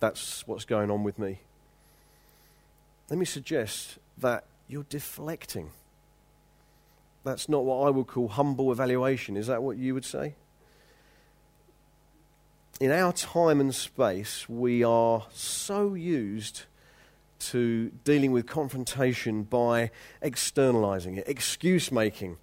That's 0.00 0.46
what's 0.46 0.64
going 0.64 0.90
on 0.90 1.02
with 1.02 1.18
me. 1.18 1.40
Let 3.08 3.18
me 3.18 3.24
suggest 3.24 3.98
that 4.18 4.44
you're 4.68 4.86
deflecting. 4.88 5.70
That's 7.24 7.48
not 7.48 7.64
what 7.64 7.86
I 7.86 7.90
would 7.90 8.06
call 8.06 8.28
humble 8.28 8.72
evaluation. 8.72 9.36
Is 9.36 9.48
that 9.48 9.62
what 9.62 9.76
you 9.76 9.94
would 9.94 10.04
say? 10.04 10.34
In 12.80 12.90
our 12.90 13.12
time 13.12 13.60
and 13.60 13.74
space, 13.74 14.48
we 14.48 14.82
are 14.82 15.26
so 15.32 15.94
used 15.94 16.62
to 17.40 17.90
dealing 18.04 18.32
with 18.32 18.46
confrontation 18.46 19.42
by 19.42 19.90
externalizing 20.22 21.16
it, 21.16 21.28
excuse 21.28 21.90
making, 21.90 22.38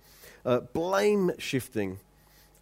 uh, 0.46 0.60
blame 0.60 1.32
shifting 1.38 2.00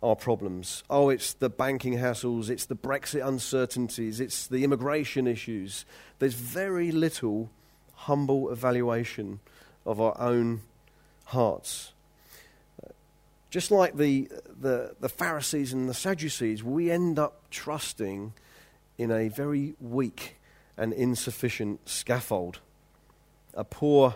our 0.06 0.16
problems. 0.16 0.84
Oh, 0.90 1.10
it's 1.10 1.34
the 1.34 1.50
banking 1.50 1.98
hassles, 1.98 2.50
it's 2.50 2.66
the 2.66 2.76
Brexit 2.76 3.26
uncertainties, 3.26 4.20
it's 4.20 4.46
the 4.46 4.64
immigration 4.64 5.26
issues. 5.26 5.86
There's 6.20 6.36
very 6.36 6.92
little 6.92 7.50
humble 7.94 8.52
evaluation 8.52 9.40
of 9.86 10.00
our 10.00 10.16
own 10.20 10.62
hearts. 11.26 11.94
Just 13.50 13.72
like 13.72 13.98
the, 13.98 14.30
the, 14.60 14.96
the 15.00 15.10
Pharisees 15.10 15.74
and 15.74 15.90
the 15.90 15.94
Sadducees, 15.94 16.64
we 16.64 16.92
end 16.92 17.18
up 17.18 17.50
trusting 17.50 18.34
in 18.98 19.12
a 19.12 19.30
very 19.30 19.76
weak 19.80 20.38
and 20.78 20.94
insufficient 20.94 21.88
scaffold, 21.90 22.60
a 23.54 23.64
poor 23.64 24.16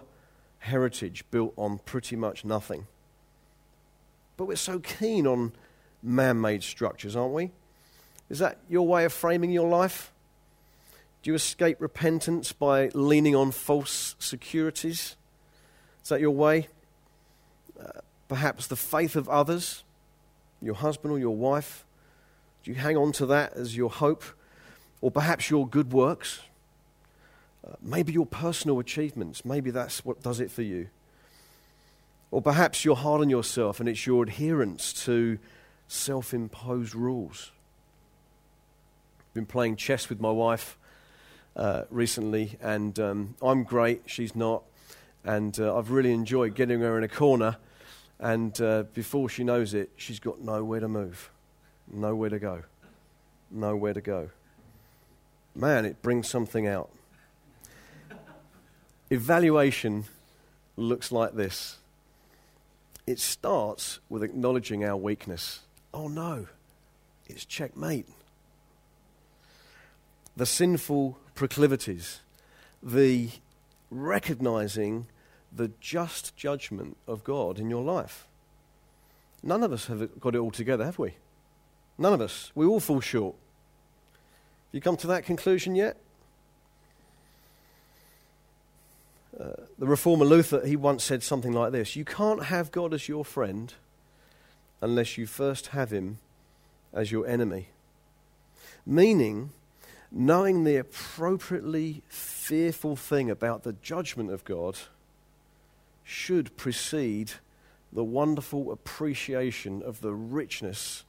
heritage 0.60 1.24
built 1.32 1.54
on 1.56 1.80
pretty 1.80 2.16
much 2.16 2.46
nothing. 2.46 2.86
But 4.38 4.46
we're 4.46 4.56
so 4.56 4.80
keen 4.80 5.26
on 5.26 5.54
man 6.02 6.40
made 6.40 6.64
structures, 6.64 7.16
aren't 7.16 7.34
we? 7.34 7.52
Is 8.30 8.40
that 8.40 8.58
your 8.70 8.88
way 8.88 9.06
of 9.06 9.14
framing 9.14 9.52
your 9.52 9.68
life? 9.68 10.12
Do 11.22 11.32
you 11.32 11.36
escape 11.36 11.82
repentance 11.82 12.54
by 12.54 12.90
leaning 12.94 13.36
on 13.36 13.52
false 13.52 14.16
securities? 14.20 15.16
Is 16.04 16.10
that 16.10 16.22
your 16.22 16.32
way? 16.32 16.68
Uh, 17.80 18.00
perhaps 18.28 18.68
the 18.68 18.76
faith 18.76 19.16
of 19.16 19.28
others, 19.28 19.84
your 20.62 20.76
husband 20.76 21.12
or 21.12 21.20
your 21.20 21.36
wife. 21.36 21.86
Do 22.64 22.72
you 22.72 22.78
hang 22.78 22.96
on 22.96 23.12
to 23.14 23.26
that 23.28 23.54
as 23.54 23.76
your 23.76 23.90
hope? 23.90 24.24
Or 25.02 25.12
perhaps 25.12 25.50
your 25.50 25.68
good 25.68 25.92
works? 25.92 26.42
Uh, 27.68 27.76
maybe 27.82 28.14
your 28.14 28.26
personal 28.26 28.80
achievements. 28.80 29.44
Maybe 29.44 29.72
that's 29.72 30.06
what 30.06 30.22
does 30.22 30.40
it 30.40 30.52
for 30.52 30.62
you. 30.62 30.90
Or 32.32 32.42
perhaps 32.42 32.86
you're 32.86 32.96
hard 32.96 33.22
on 33.22 33.30
yourself 33.30 33.80
and 33.80 33.90
it's 33.90 34.06
your 34.06 34.24
adherence 34.24 34.94
to 35.06 35.40
self 35.90 36.34
imposed 36.34 36.96
rules. 36.96 37.52
I've 39.20 39.34
been 39.34 39.46
playing 39.46 39.76
chess 39.76 40.08
with 40.08 40.22
my 40.22 40.32
wife 40.32 40.78
uh, 41.56 41.84
recently, 41.90 42.58
and 42.62 42.98
um, 43.00 43.36
I'm 43.42 43.64
great, 43.64 44.04
she's 44.06 44.36
not. 44.36 44.64
And 45.26 45.60
uh, 45.60 45.78
I've 45.78 45.92
really 45.92 46.14
enjoyed 46.14 46.56
getting 46.56 46.80
her 46.80 46.98
in 46.98 47.04
a 47.04 47.10
corner, 47.10 47.58
and 48.20 48.60
uh, 48.62 48.84
before 48.94 49.28
she 49.28 49.44
knows 49.44 49.74
it, 49.74 49.90
she's 49.98 50.20
got 50.20 50.40
nowhere 50.40 50.80
to 50.80 50.88
move, 50.88 51.32
nowhere 51.92 52.30
to 52.30 52.40
go, 52.40 52.64
nowhere 53.52 53.94
to 53.94 54.02
go. 54.02 54.30
Man, 55.56 55.86
it 55.86 56.02
brings 56.02 56.30
something 56.30 56.68
out. 56.68 56.90
Evaluation 59.10 60.06
looks 60.78 61.12
like 61.12 61.34
this 61.34 61.80
it 63.08 63.20
starts 63.20 64.00
with 64.08 64.22
acknowledging 64.22 64.86
our 64.86 64.96
weakness. 64.96 65.62
Oh 65.94 66.08
no, 66.08 66.48
it's 67.28 67.46
checkmate. 67.46 68.08
The 70.36 70.46
sinful 70.46 71.18
proclivities, 71.36 72.20
the 72.82 73.30
recognizing 73.90 75.08
the 75.52 75.72
just 75.82 76.36
judgment 76.36 76.98
of 77.08 77.24
God 77.24 77.60
in 77.60 77.70
your 77.70 77.84
life. 77.84 78.28
None 79.42 79.64
of 79.64 79.72
us 79.72 79.88
have 79.88 80.20
got 80.20 80.36
it 80.36 80.40
all 80.40 80.52
together, 80.52 80.86
have 80.86 81.00
we? 81.00 81.16
None 81.98 82.14
of 82.14 82.22
us. 82.22 82.52
We 82.56 82.66
all 82.66 82.80
fall 82.80 83.02
short. 83.02 83.36
Have 83.36 84.76
you 84.76 84.82
come 84.82 84.98
to 84.98 85.08
that 85.08 85.26
conclusion 85.26 85.76
yet? 85.76 85.98
Uh, 89.40 89.52
the 89.78 89.88
reformer 89.88 90.26
Luther, 90.26 90.66
he 90.66 90.76
once 90.76 91.04
said 91.04 91.24
something 91.24 91.54
like 91.54 91.72
this 91.72 91.96
You 91.96 92.04
can't 92.04 92.46
have 92.46 92.72
God 92.72 92.94
as 92.94 93.08
your 93.08 93.24
friend 93.24 93.74
unless 94.82 95.18
you 95.18 95.26
first 95.26 95.68
have 95.68 95.92
him 95.92 96.20
as 96.94 97.12
your 97.12 97.28
enemy. 97.28 97.70
Meaning, 98.86 99.52
knowing 100.12 100.64
the 100.64 100.78
appropriately 100.78 102.02
fearful 102.08 102.96
thing 102.96 103.30
about 103.30 103.64
the 103.64 103.74
judgment 103.74 104.32
of 104.32 104.46
God 104.46 104.78
should 106.04 106.56
precede 106.58 107.34
the 107.92 108.04
wonderful 108.04 108.72
appreciation 108.72 109.82
of 109.84 110.02
the 110.02 110.14
richness 110.14 111.04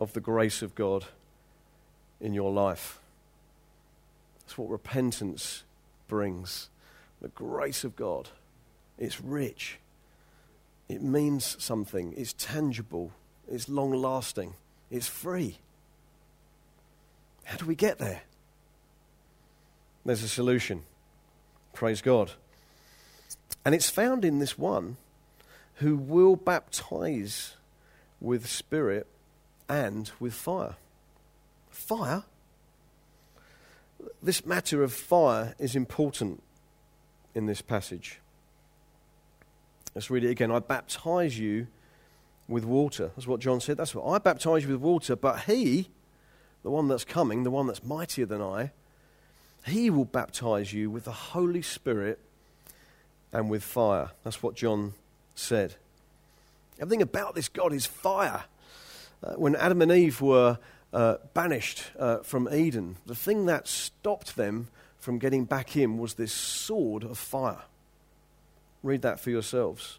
of 0.00 0.12
the 0.12 0.20
grace 0.20 0.62
of 0.62 0.74
God 0.74 1.06
in 2.20 2.32
your 2.32 2.50
life. 2.50 3.00
That's 4.40 4.56
what 4.56 4.70
repentance 4.70 5.64
brings. 6.08 6.68
The 7.20 7.28
grace 7.28 7.84
of 7.84 7.96
God. 7.96 8.30
It's 8.98 9.20
rich. 9.20 9.78
It 10.90 11.02
means 11.02 11.56
something. 11.62 12.14
It's 12.16 12.32
tangible. 12.32 13.12
It's 13.48 13.68
long 13.68 13.92
lasting. 13.92 14.54
It's 14.90 15.06
free. 15.06 15.58
How 17.44 17.56
do 17.58 17.64
we 17.64 17.76
get 17.76 17.98
there? 17.98 18.22
There's 20.04 20.24
a 20.24 20.28
solution. 20.28 20.82
Praise 21.74 22.02
God. 22.02 22.32
And 23.64 23.72
it's 23.72 23.88
found 23.88 24.24
in 24.24 24.40
this 24.40 24.58
one 24.58 24.96
who 25.76 25.96
will 25.96 26.34
baptize 26.34 27.54
with 28.20 28.48
spirit 28.48 29.06
and 29.68 30.10
with 30.18 30.34
fire. 30.34 30.74
Fire? 31.70 32.24
This 34.20 34.44
matter 34.44 34.82
of 34.82 34.92
fire 34.92 35.54
is 35.60 35.76
important 35.76 36.42
in 37.32 37.46
this 37.46 37.62
passage. 37.62 38.18
Let's 39.94 40.10
read 40.10 40.24
it 40.24 40.30
again. 40.30 40.50
I 40.52 40.60
baptize 40.60 41.38
you 41.38 41.66
with 42.48 42.64
water. 42.64 43.10
That's 43.16 43.26
what 43.26 43.40
John 43.40 43.60
said. 43.60 43.76
That's 43.76 43.94
what 43.94 44.06
I 44.06 44.18
baptize 44.18 44.64
you 44.64 44.70
with 44.70 44.80
water, 44.80 45.16
but 45.16 45.40
he, 45.40 45.88
the 46.62 46.70
one 46.70 46.88
that's 46.88 47.04
coming, 47.04 47.44
the 47.44 47.50
one 47.50 47.66
that's 47.66 47.82
mightier 47.84 48.26
than 48.26 48.40
I, 48.40 48.72
he 49.66 49.90
will 49.90 50.04
baptize 50.04 50.72
you 50.72 50.90
with 50.90 51.04
the 51.04 51.12
Holy 51.12 51.62
Spirit 51.62 52.18
and 53.32 53.50
with 53.50 53.62
fire. 53.62 54.10
That's 54.24 54.42
what 54.42 54.54
John 54.54 54.94
said. 55.34 55.74
Everything 56.78 57.02
about 57.02 57.34
this 57.34 57.48
God 57.48 57.72
is 57.72 57.86
fire. 57.86 58.44
Uh, 59.22 59.34
when 59.34 59.54
Adam 59.56 59.82
and 59.82 59.92
Eve 59.92 60.20
were 60.20 60.58
uh, 60.92 61.16
banished 61.34 61.84
uh, 61.98 62.18
from 62.18 62.48
Eden, 62.52 62.96
the 63.06 63.14
thing 63.14 63.46
that 63.46 63.68
stopped 63.68 64.36
them 64.36 64.68
from 64.98 65.18
getting 65.18 65.44
back 65.44 65.76
in 65.76 65.98
was 65.98 66.14
this 66.14 66.32
sword 66.32 67.04
of 67.04 67.18
fire. 67.18 67.62
Read 68.82 69.02
that 69.02 69.20
for 69.20 69.30
yourselves. 69.30 69.98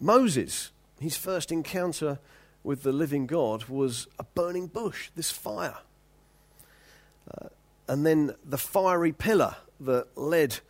Moses, 0.00 0.70
his 1.00 1.16
first 1.16 1.52
encounter 1.52 2.18
with 2.64 2.82
the 2.82 2.92
living 2.92 3.26
God 3.26 3.64
was 3.64 4.06
a 4.18 4.24
burning 4.24 4.66
bush, 4.66 5.10
this 5.14 5.30
fire. 5.30 5.78
Uh, 7.30 7.48
and 7.88 8.06
then 8.06 8.34
the 8.44 8.58
fiery 8.58 9.12
pillar 9.12 9.56
that 9.80 10.16
led 10.16 10.60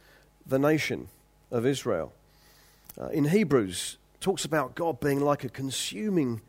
the 0.47 0.59
nation 0.59 1.09
of 1.51 1.66
Israel. 1.66 2.12
Uh, 3.01 3.09
in 3.09 3.27
Hebrews, 3.27 3.99
talks 4.21 4.45
about 4.45 4.75
God 4.75 5.01
being 5.01 5.21
like 5.21 5.45
a 5.45 5.49
consuming 5.49 6.40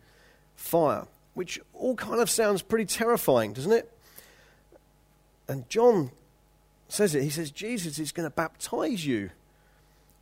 fire, 0.55 1.07
which 1.33 1.59
all 1.73 1.95
kind 1.95 2.21
of 2.21 2.29
sounds 2.29 2.61
pretty 2.61 2.85
terrifying, 2.85 3.53
doesn't 3.53 3.71
it? 3.71 3.91
And 5.47 5.67
John 5.69 6.11
says 6.87 7.15
it. 7.15 7.23
He 7.23 7.29
says, 7.29 7.51
Jesus 7.51 7.99
is 7.99 8.11
going 8.11 8.27
to 8.27 8.33
baptize 8.35 9.05
you 9.05 9.31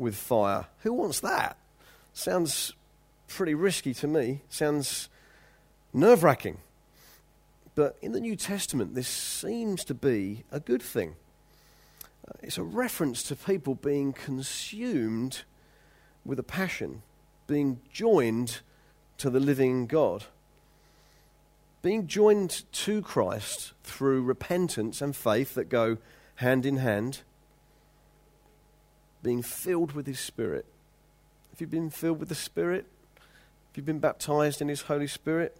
with 0.01 0.15
fire. 0.15 0.65
Who 0.79 0.91
wants 0.91 1.19
that? 1.19 1.55
Sounds 2.11 2.73
pretty 3.27 3.53
risky 3.53 3.93
to 3.93 4.07
me. 4.07 4.41
Sounds 4.49 5.07
nerve 5.93 6.23
wracking. 6.23 6.57
But 7.75 7.97
in 8.01 8.11
the 8.11 8.19
New 8.19 8.35
Testament, 8.35 8.95
this 8.95 9.07
seems 9.07 9.85
to 9.85 9.93
be 9.93 10.43
a 10.51 10.59
good 10.59 10.81
thing. 10.81 11.15
Uh, 12.27 12.33
it's 12.41 12.57
a 12.57 12.63
reference 12.63 13.23
to 13.23 13.35
people 13.35 13.75
being 13.75 14.11
consumed 14.11 15.43
with 16.25 16.39
a 16.39 16.43
passion, 16.43 17.03
being 17.47 17.79
joined 17.93 18.59
to 19.19 19.29
the 19.29 19.39
living 19.39 19.85
God. 19.85 20.25
Being 21.81 22.07
joined 22.07 22.63
to 22.73 23.01
Christ 23.01 23.73
through 23.83 24.23
repentance 24.23 25.01
and 25.01 25.15
faith 25.15 25.53
that 25.55 25.69
go 25.69 25.97
hand 26.35 26.65
in 26.65 26.77
hand, 26.77 27.21
being 29.23 29.41
filled 29.41 29.93
with 29.93 30.07
His 30.07 30.19
Spirit. 30.19 30.65
Have 31.51 31.61
you 31.61 31.67
been 31.67 31.89
filled 31.89 32.19
with 32.19 32.29
the 32.29 32.35
Spirit? 32.35 32.85
Have 33.15 33.77
you 33.77 33.83
been 33.83 33.99
baptized 33.99 34.61
in 34.61 34.67
His 34.67 34.81
Holy 34.81 35.07
Spirit? 35.07 35.55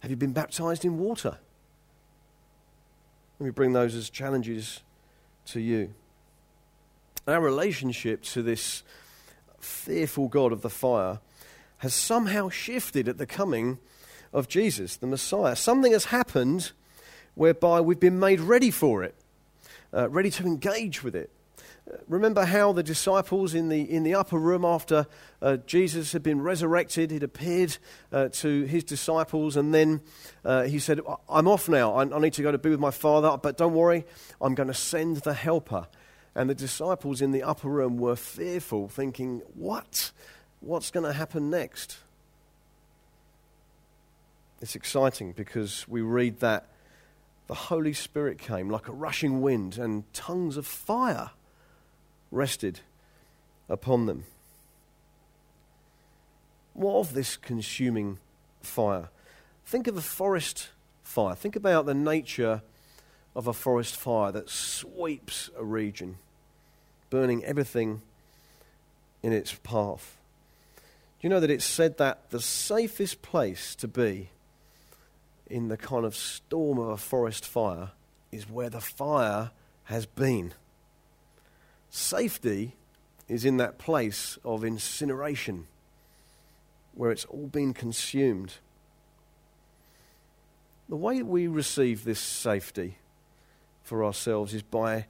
Have 0.00 0.10
you 0.10 0.16
been 0.16 0.32
baptized 0.32 0.84
in 0.84 0.98
water? 0.98 1.38
Let 3.38 3.44
me 3.44 3.50
bring 3.50 3.72
those 3.72 3.94
as 3.94 4.08
challenges 4.08 4.80
to 5.46 5.60
you. 5.60 5.92
Our 7.26 7.40
relationship 7.40 8.22
to 8.24 8.42
this 8.42 8.82
fearful 9.60 10.28
God 10.28 10.52
of 10.52 10.62
the 10.62 10.70
fire 10.70 11.20
has 11.78 11.92
somehow 11.92 12.48
shifted 12.48 13.08
at 13.08 13.18
the 13.18 13.26
coming 13.26 13.78
of 14.32 14.48
Jesus, 14.48 14.96
the 14.96 15.06
Messiah. 15.06 15.56
Something 15.56 15.92
has 15.92 16.06
happened 16.06 16.72
whereby 17.34 17.80
we've 17.80 18.00
been 18.00 18.18
made 18.18 18.40
ready 18.40 18.70
for 18.70 19.02
it, 19.02 19.14
uh, 19.92 20.08
ready 20.08 20.30
to 20.30 20.44
engage 20.44 21.02
with 21.02 21.14
it. 21.14 21.30
Remember 22.08 22.44
how 22.44 22.72
the 22.72 22.82
disciples 22.82 23.54
in 23.54 23.68
the, 23.68 23.80
in 23.80 24.02
the 24.02 24.14
upper 24.14 24.38
room 24.38 24.64
after 24.64 25.06
uh, 25.40 25.58
Jesus 25.58 26.12
had 26.12 26.22
been 26.22 26.40
resurrected, 26.40 27.12
he'd 27.12 27.22
appeared 27.22 27.76
uh, 28.12 28.28
to 28.28 28.64
his 28.64 28.82
disciples, 28.82 29.56
and 29.56 29.72
then 29.72 30.00
uh, 30.44 30.64
he 30.64 30.80
said, 30.80 31.00
I'm 31.28 31.46
off 31.46 31.68
now. 31.68 31.94
I, 31.94 32.02
I 32.02 32.18
need 32.18 32.32
to 32.34 32.42
go 32.42 32.50
to 32.50 32.58
be 32.58 32.70
with 32.70 32.80
my 32.80 32.90
Father, 32.90 33.36
but 33.36 33.56
don't 33.56 33.74
worry, 33.74 34.04
I'm 34.40 34.56
going 34.56 34.66
to 34.66 34.74
send 34.74 35.18
the 35.18 35.34
Helper. 35.34 35.86
And 36.34 36.50
the 36.50 36.54
disciples 36.54 37.22
in 37.22 37.30
the 37.30 37.44
upper 37.44 37.68
room 37.68 37.98
were 37.98 38.16
fearful, 38.16 38.88
thinking, 38.88 39.42
What? 39.54 40.10
What's 40.60 40.90
going 40.90 41.06
to 41.06 41.12
happen 41.12 41.50
next? 41.50 41.98
It's 44.60 44.74
exciting 44.74 45.32
because 45.32 45.86
we 45.86 46.00
read 46.00 46.40
that 46.40 46.66
the 47.46 47.54
Holy 47.54 47.92
Spirit 47.92 48.38
came 48.38 48.68
like 48.68 48.88
a 48.88 48.92
rushing 48.92 49.40
wind 49.40 49.78
and 49.78 50.12
tongues 50.12 50.56
of 50.56 50.66
fire 50.66 51.30
rested 52.30 52.80
upon 53.68 54.06
them. 54.06 54.24
What 56.74 56.96
of 56.96 57.14
this 57.14 57.36
consuming 57.36 58.18
fire? 58.62 59.08
Think 59.64 59.86
of 59.86 59.96
a 59.96 60.02
forest 60.02 60.68
fire. 61.02 61.34
Think 61.34 61.56
about 61.56 61.86
the 61.86 61.94
nature 61.94 62.62
of 63.34 63.46
a 63.46 63.52
forest 63.52 63.96
fire 63.96 64.32
that 64.32 64.50
sweeps 64.50 65.50
a 65.56 65.64
region, 65.64 66.18
burning 67.10 67.44
everything 67.44 68.02
in 69.22 69.32
its 69.32 69.54
path. 69.54 70.16
Do 71.20 71.26
you 71.26 71.30
know 71.30 71.40
that 71.40 71.50
it's 71.50 71.64
said 71.64 71.98
that 71.98 72.30
the 72.30 72.40
safest 72.40 73.22
place 73.22 73.74
to 73.76 73.88
be 73.88 74.30
in 75.48 75.68
the 75.68 75.76
kind 75.76 76.04
of 76.04 76.14
storm 76.14 76.78
of 76.78 76.88
a 76.88 76.96
forest 76.96 77.46
fire 77.46 77.90
is 78.30 78.48
where 78.48 78.70
the 78.70 78.80
fire 78.80 79.50
has 79.84 80.06
been? 80.06 80.52
Safety 81.90 82.74
is 83.28 83.44
in 83.44 83.56
that 83.56 83.78
place 83.78 84.38
of 84.44 84.64
incineration 84.64 85.66
where 86.94 87.10
it's 87.10 87.24
all 87.26 87.46
been 87.46 87.74
consumed. 87.74 88.54
The 90.88 90.96
way 90.96 91.22
we 91.22 91.46
receive 91.46 92.04
this 92.04 92.20
safety 92.20 92.98
for 93.82 94.04
ourselves 94.04 94.54
is 94.54 94.62
by 94.62 95.06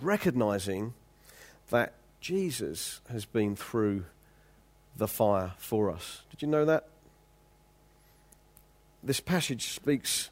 recognizing 0.00 0.94
that 1.70 1.94
Jesus 2.20 3.00
has 3.10 3.24
been 3.24 3.56
through 3.56 4.04
the 4.96 5.08
fire 5.08 5.52
for 5.58 5.90
us. 5.90 6.22
Did 6.30 6.42
you 6.42 6.48
know 6.48 6.64
that? 6.64 6.88
This 9.02 9.20
passage 9.20 9.68
speaks 9.68 10.30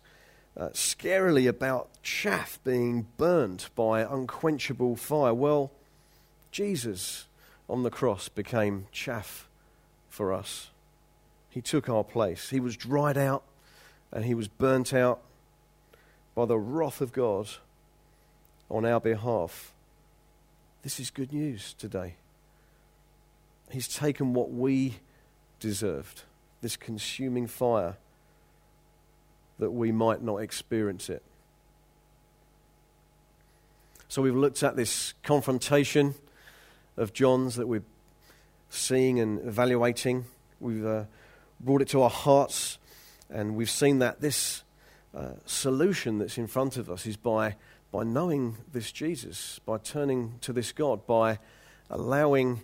uh, 0.56 0.68
scarily 0.68 1.48
about 1.48 1.88
chaff 2.02 2.58
being 2.64 3.06
burnt 3.16 3.70
by 3.74 4.02
unquenchable 4.02 4.96
fire. 4.96 5.34
Well, 5.34 5.72
Jesus 6.50 7.26
on 7.68 7.82
the 7.82 7.90
cross 7.90 8.28
became 8.28 8.86
chaff 8.92 9.48
for 10.08 10.32
us. 10.32 10.70
He 11.50 11.60
took 11.60 11.88
our 11.88 12.04
place. 12.04 12.50
He 12.50 12.60
was 12.60 12.76
dried 12.76 13.18
out 13.18 13.42
and 14.12 14.24
he 14.24 14.34
was 14.34 14.48
burnt 14.48 14.94
out 14.94 15.20
by 16.34 16.44
the 16.46 16.58
wrath 16.58 17.00
of 17.00 17.12
God 17.12 17.48
on 18.70 18.84
our 18.84 19.00
behalf. 19.00 19.72
This 20.82 21.00
is 21.00 21.10
good 21.10 21.32
news 21.32 21.74
today. 21.74 22.14
He's 23.70 23.88
taken 23.88 24.34
what 24.34 24.52
we 24.52 24.96
deserved, 25.58 26.22
this 26.60 26.76
consuming 26.76 27.46
fire 27.46 27.96
that 29.58 29.70
we 29.70 29.92
might 29.92 30.22
not 30.22 30.38
experience 30.38 31.08
it. 31.08 31.22
So 34.08 34.22
we've 34.22 34.36
looked 34.36 34.62
at 34.62 34.76
this 34.76 35.14
confrontation 35.22 36.14
of 36.96 37.12
John's 37.12 37.56
that 37.56 37.66
we're 37.66 37.82
seeing 38.68 39.18
and 39.18 39.44
evaluating. 39.46 40.24
We've 40.60 40.86
uh, 40.86 41.04
brought 41.60 41.82
it 41.82 41.88
to 41.88 42.02
our 42.02 42.10
hearts, 42.10 42.78
and 43.30 43.56
we've 43.56 43.70
seen 43.70 43.98
that 44.00 44.20
this 44.20 44.62
uh, 45.14 45.32
solution 45.46 46.18
that's 46.18 46.38
in 46.38 46.46
front 46.46 46.76
of 46.76 46.90
us 46.90 47.06
is 47.06 47.16
by, 47.16 47.56
by 47.90 48.04
knowing 48.04 48.56
this 48.72 48.92
Jesus, 48.92 49.60
by 49.64 49.78
turning 49.78 50.34
to 50.42 50.52
this 50.52 50.72
God, 50.72 51.06
by 51.06 51.38
allowing 51.90 52.62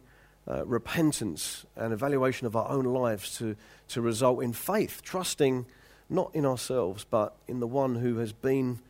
uh, 0.48 0.64
repentance 0.66 1.64
and 1.76 1.92
evaluation 1.92 2.46
of 2.46 2.56
our 2.56 2.68
own 2.68 2.84
lives 2.84 3.36
to, 3.38 3.56
to 3.88 4.00
result 4.00 4.42
in 4.42 4.52
faith, 4.52 5.02
trusting 5.02 5.66
not 6.10 6.34
in 6.34 6.44
ourselves, 6.44 7.06
but 7.08 7.36
in 7.46 7.60
the 7.60 7.66
one 7.66 7.96
who 7.96 8.18
has 8.18 8.32
been 8.32 8.80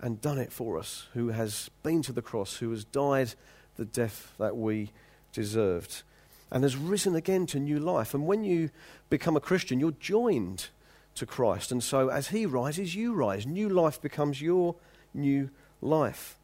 and 0.00 0.20
done 0.20 0.38
it 0.38 0.52
for 0.52 0.78
us, 0.78 1.06
who 1.14 1.28
has 1.28 1.70
been 1.82 2.02
to 2.02 2.12
the 2.12 2.22
cross, 2.22 2.56
who 2.56 2.70
has 2.70 2.84
died 2.84 3.34
the 3.76 3.84
death 3.84 4.34
that 4.38 4.56
we 4.56 4.90
deserved, 5.32 6.02
and 6.50 6.62
has 6.62 6.76
risen 6.76 7.14
again 7.14 7.46
to 7.46 7.58
new 7.58 7.78
life. 7.78 8.12
And 8.12 8.26
when 8.26 8.44
you 8.44 8.70
become 9.08 9.36
a 9.36 9.40
Christian, 9.40 9.80
you're 9.80 9.92
joined 9.92 10.68
to 11.14 11.26
Christ. 11.26 11.72
And 11.72 11.82
so 11.82 12.08
as 12.08 12.28
he 12.28 12.44
rises, 12.44 12.94
you 12.94 13.14
rise. 13.14 13.46
New 13.46 13.68
life 13.68 14.00
becomes 14.00 14.42
your 14.42 14.74
new 15.14 15.50
life. 15.80 16.36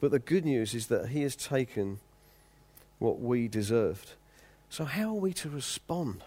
But 0.00 0.10
the 0.10 0.18
good 0.18 0.44
news 0.44 0.74
is 0.74 0.86
that 0.86 1.08
he 1.08 1.22
has 1.22 1.36
taken 1.36 1.98
what 2.98 3.20
we 3.20 3.48
deserved. 3.48 4.12
So, 4.70 4.84
how 4.84 5.10
are 5.10 5.20
we 5.20 5.32
to 5.34 5.48
respond? 5.48 6.22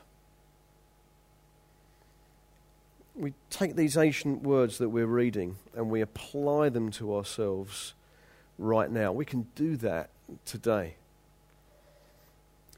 We 3.15 3.33
take 3.49 3.75
these 3.75 3.97
ancient 3.97 4.43
words 4.43 4.77
that 4.77 4.89
we're 4.89 5.05
reading 5.05 5.57
and 5.75 5.89
we 5.89 6.01
apply 6.01 6.69
them 6.69 6.91
to 6.91 7.15
ourselves 7.15 7.93
right 8.57 8.89
now. 8.89 9.11
We 9.11 9.25
can 9.25 9.47
do 9.55 9.75
that 9.77 10.09
today. 10.45 10.95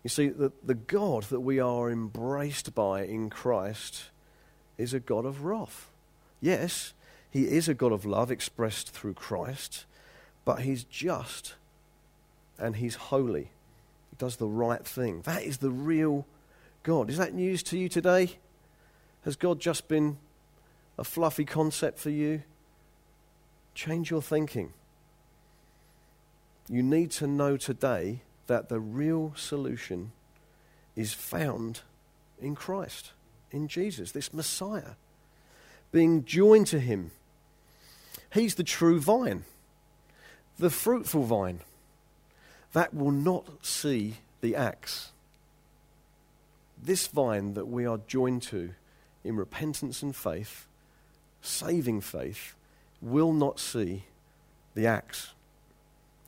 You 0.04 0.10
see, 0.10 0.30
the, 0.30 0.52
the 0.64 0.76
God 0.76 1.24
that 1.24 1.40
we 1.40 1.60
are 1.60 1.90
embraced 1.90 2.76
by 2.76 3.04
in 3.04 3.30
Christ 3.30 4.06
is 4.78 4.94
a 4.94 5.00
God 5.00 5.26
of 5.26 5.46
wrath. 5.46 5.90
Yes, 6.42 6.94
he 7.32 7.44
is 7.44 7.70
a 7.70 7.74
God 7.74 7.92
of 7.92 8.06
love 8.06 8.30
expressed 8.30 8.90
through 8.92 9.14
Christ, 9.14 9.86
but 10.46 10.62
he's 10.62 10.84
just 10.84 11.56
and 12.60 12.76
he's 12.76 12.96
holy. 12.96 13.52
He 14.10 14.18
does 14.18 14.36
the 14.36 14.48
right 14.48 14.86
thing. 14.86 15.22
That 15.22 15.44
is 15.44 15.58
the 15.58 15.72
real 15.72 16.26
God. 16.84 17.10
Is 17.10 17.18
that 17.18 17.34
news 17.34 17.64
to 17.64 17.78
you 17.78 17.88
today? 17.88 18.38
Has 19.24 19.36
God 19.38 19.60
just 19.60 19.88
been 19.88 20.18
a 20.98 21.04
fluffy 21.04 21.46
concept 21.46 22.00
for 22.00 22.10
you? 22.10 22.44
Change 23.74 24.12
your 24.12 24.22
thinking. 24.22 24.74
You 26.70 26.84
need 26.84 27.12
to 27.12 27.28
know 27.28 27.58
today 27.58 28.22
that 28.48 28.70
the 28.70 28.80
real 28.80 29.34
solution 29.36 30.12
is 30.96 31.14
found 31.14 31.82
in 32.40 32.56
Christ, 32.56 33.12
in 33.52 33.68
Jesus, 33.68 34.12
this 34.12 34.34
Messiah, 34.34 34.96
being 35.92 36.26
joined 36.26 36.68
to 36.68 36.80
Him. 36.80 37.12
He's 38.34 38.56
the 38.56 38.64
true 38.64 39.00
vine, 39.00 39.44
the 40.58 40.70
fruitful 40.70 41.24
vine 41.24 41.62
that 42.74 42.94
will 42.94 43.12
not 43.12 43.66
see 43.66 44.16
the 44.42 44.56
axe. 44.56 45.12
This 46.82 47.08
vine 47.08 47.54
that 47.54 47.68
we 47.68 47.86
are 47.86 48.00
joined 48.08 48.42
to 48.44 48.72
in 49.24 49.36
repentance 49.36 50.02
and 50.02 50.16
faith, 50.16 50.68
saving 51.44 52.02
faith, 52.02 52.56
will 53.02 53.34
not 53.34 53.60
see 53.60 54.06
the 54.74 54.88
axe. 54.88 55.34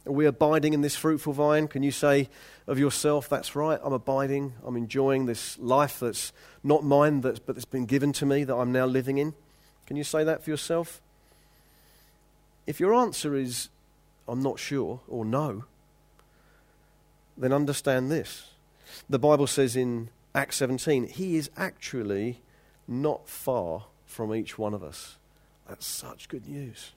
Are 0.06 0.12
we 0.12 0.26
abiding 0.26 0.74
in 0.74 0.82
this 0.82 0.96
fruitful 0.96 1.34
vine? 1.34 1.68
Can 1.68 1.82
you 1.82 1.92
say 1.92 2.30
of 2.68 2.78
yourself, 2.78 3.28
that's 3.28 3.56
right, 3.56 3.80
I'm 3.84 3.94
abiding, 3.94 4.54
I'm 4.64 4.76
enjoying 4.76 5.26
this 5.26 5.58
life 5.58 6.00
that's 6.00 6.32
not 6.64 6.84
mine, 6.84 7.22
that's, 7.22 7.40
but 7.40 7.56
that's 7.56 7.66
been 7.66 7.86
given 7.86 8.14
to 8.14 8.26
me, 8.26 8.44
that 8.44 8.56
I'm 8.56 8.72
now 8.72 8.86
living 8.86 9.18
in? 9.18 9.34
Can 9.88 9.98
you 9.98 10.04
say 10.04 10.24
that 10.24 10.44
for 10.44 10.50
yourself? 10.52 11.02
If 12.68 12.80
your 12.80 12.94
answer 12.94 13.36
is, 13.36 13.70
I'm 14.28 14.42
not 14.42 14.60
sure, 14.60 15.00
or 15.08 15.26
no, 15.26 15.64
then 17.38 17.54
understand 17.54 18.12
this. 18.12 18.50
The 19.10 19.20
Bible 19.20 19.48
says 19.48 19.76
in 19.76 20.10
Acts 20.34 20.58
17, 20.58 21.08
He 21.08 21.36
is 21.36 21.50
actually 21.58 22.42
not 22.88 23.28
far 23.28 23.86
from 24.06 24.34
each 24.34 24.58
one 24.58 24.74
of 24.74 24.84
us. 24.84 25.18
That's 25.68 25.86
such 25.86 26.30
good 26.30 26.48
news. 26.48 26.92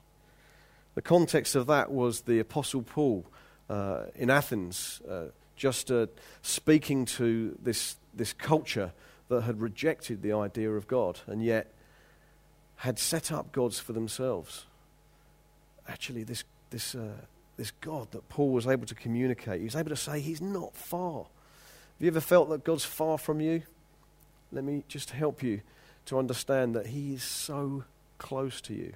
The 0.95 1.01
context 1.01 1.55
of 1.55 1.67
that 1.67 1.91
was 1.91 2.21
the 2.21 2.39
Apostle 2.39 2.81
Paul 2.81 3.25
uh, 3.69 4.05
in 4.15 4.29
Athens, 4.29 5.01
uh, 5.09 5.25
just 5.55 5.91
uh, 5.91 6.07
speaking 6.41 7.05
to 7.05 7.57
this, 7.61 7.95
this 8.13 8.33
culture 8.33 8.93
that 9.29 9.41
had 9.41 9.61
rejected 9.61 10.21
the 10.21 10.33
idea 10.33 10.71
of 10.71 10.87
God 10.87 11.19
and 11.27 11.43
yet 11.43 11.71
had 12.77 12.97
set 12.97 13.31
up 13.31 13.51
gods 13.51 13.79
for 13.79 13.93
themselves. 13.93 14.65
Actually, 15.87 16.23
this, 16.23 16.43
this, 16.69 16.95
uh, 16.95 17.11
this 17.57 17.71
God 17.81 18.11
that 18.11 18.27
Paul 18.29 18.51
was 18.51 18.67
able 18.67 18.85
to 18.87 18.95
communicate, 18.95 19.59
he 19.59 19.65
was 19.65 19.75
able 19.75 19.89
to 19.89 19.95
say, 19.95 20.19
He's 20.19 20.41
not 20.41 20.75
far. 20.75 21.19
Have 21.19 22.05
you 22.05 22.07
ever 22.07 22.21
felt 22.21 22.49
that 22.49 22.63
God's 22.63 22.85
far 22.85 23.17
from 23.17 23.41
you? 23.41 23.63
Let 24.51 24.63
me 24.63 24.83
just 24.87 25.11
help 25.11 25.43
you 25.43 25.61
to 26.09 26.17
understand 26.17 26.75
that 26.75 26.87
He 26.87 27.13
is 27.13 27.23
so 27.23 27.83
close 28.17 28.61
to 28.61 28.73
you, 28.73 28.93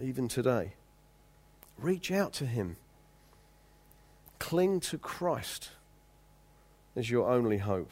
even 0.00 0.28
today. 0.28 0.74
Reach 1.78 2.12
out 2.12 2.34
to 2.34 2.46
Him. 2.46 2.76
Cling 4.38 4.80
to 4.80 4.98
Christ 4.98 5.70
as 6.94 7.10
your 7.10 7.30
only 7.30 7.58
hope. 7.58 7.90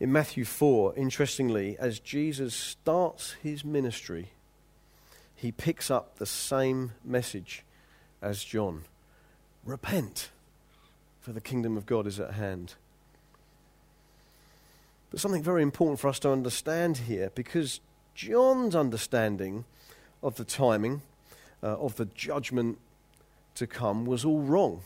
In 0.00 0.10
Matthew 0.10 0.44
4, 0.44 0.96
interestingly, 0.96 1.76
as 1.78 2.00
Jesus 2.00 2.52
starts 2.52 3.36
his 3.40 3.64
ministry, 3.64 4.30
he 5.36 5.52
picks 5.52 5.88
up 5.88 6.18
the 6.18 6.26
same 6.26 6.92
message 7.04 7.62
as 8.20 8.42
John 8.42 8.82
Repent, 9.64 10.30
for 11.20 11.32
the 11.32 11.40
kingdom 11.40 11.76
of 11.76 11.86
God 11.86 12.08
is 12.08 12.18
at 12.18 12.32
hand. 12.32 12.74
But 15.12 15.20
something 15.20 15.42
very 15.42 15.62
important 15.62 16.00
for 16.00 16.08
us 16.08 16.18
to 16.20 16.32
understand 16.32 16.96
here, 16.96 17.30
because 17.34 17.80
John's 18.14 18.74
understanding 18.74 19.66
of 20.22 20.36
the 20.36 20.44
timing 20.44 21.02
uh, 21.62 21.76
of 21.78 21.96
the 21.96 22.06
judgment 22.06 22.78
to 23.56 23.66
come 23.66 24.06
was 24.06 24.24
all 24.24 24.40
wrong 24.40 24.80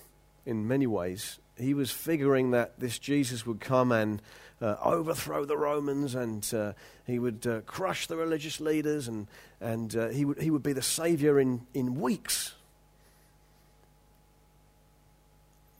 in 0.44 0.66
many 0.66 0.86
ways. 0.86 1.38
He 1.56 1.74
was 1.74 1.92
figuring 1.92 2.50
that 2.50 2.80
this 2.80 2.98
Jesus 2.98 3.46
would 3.46 3.60
come 3.60 3.92
and 3.92 4.20
uh, 4.60 4.74
overthrow 4.82 5.44
the 5.44 5.56
Romans 5.56 6.16
and 6.16 6.52
uh, 6.52 6.72
he 7.06 7.20
would 7.20 7.46
uh, 7.46 7.60
crush 7.60 8.08
the 8.08 8.16
religious 8.16 8.60
leaders 8.60 9.06
and, 9.06 9.28
and 9.60 9.94
uh, 9.94 10.08
he, 10.08 10.24
would, 10.24 10.42
he 10.42 10.50
would 10.50 10.62
be 10.62 10.72
the 10.72 10.82
savior 10.82 11.38
in, 11.38 11.64
in 11.72 12.00
weeks. 12.00 12.54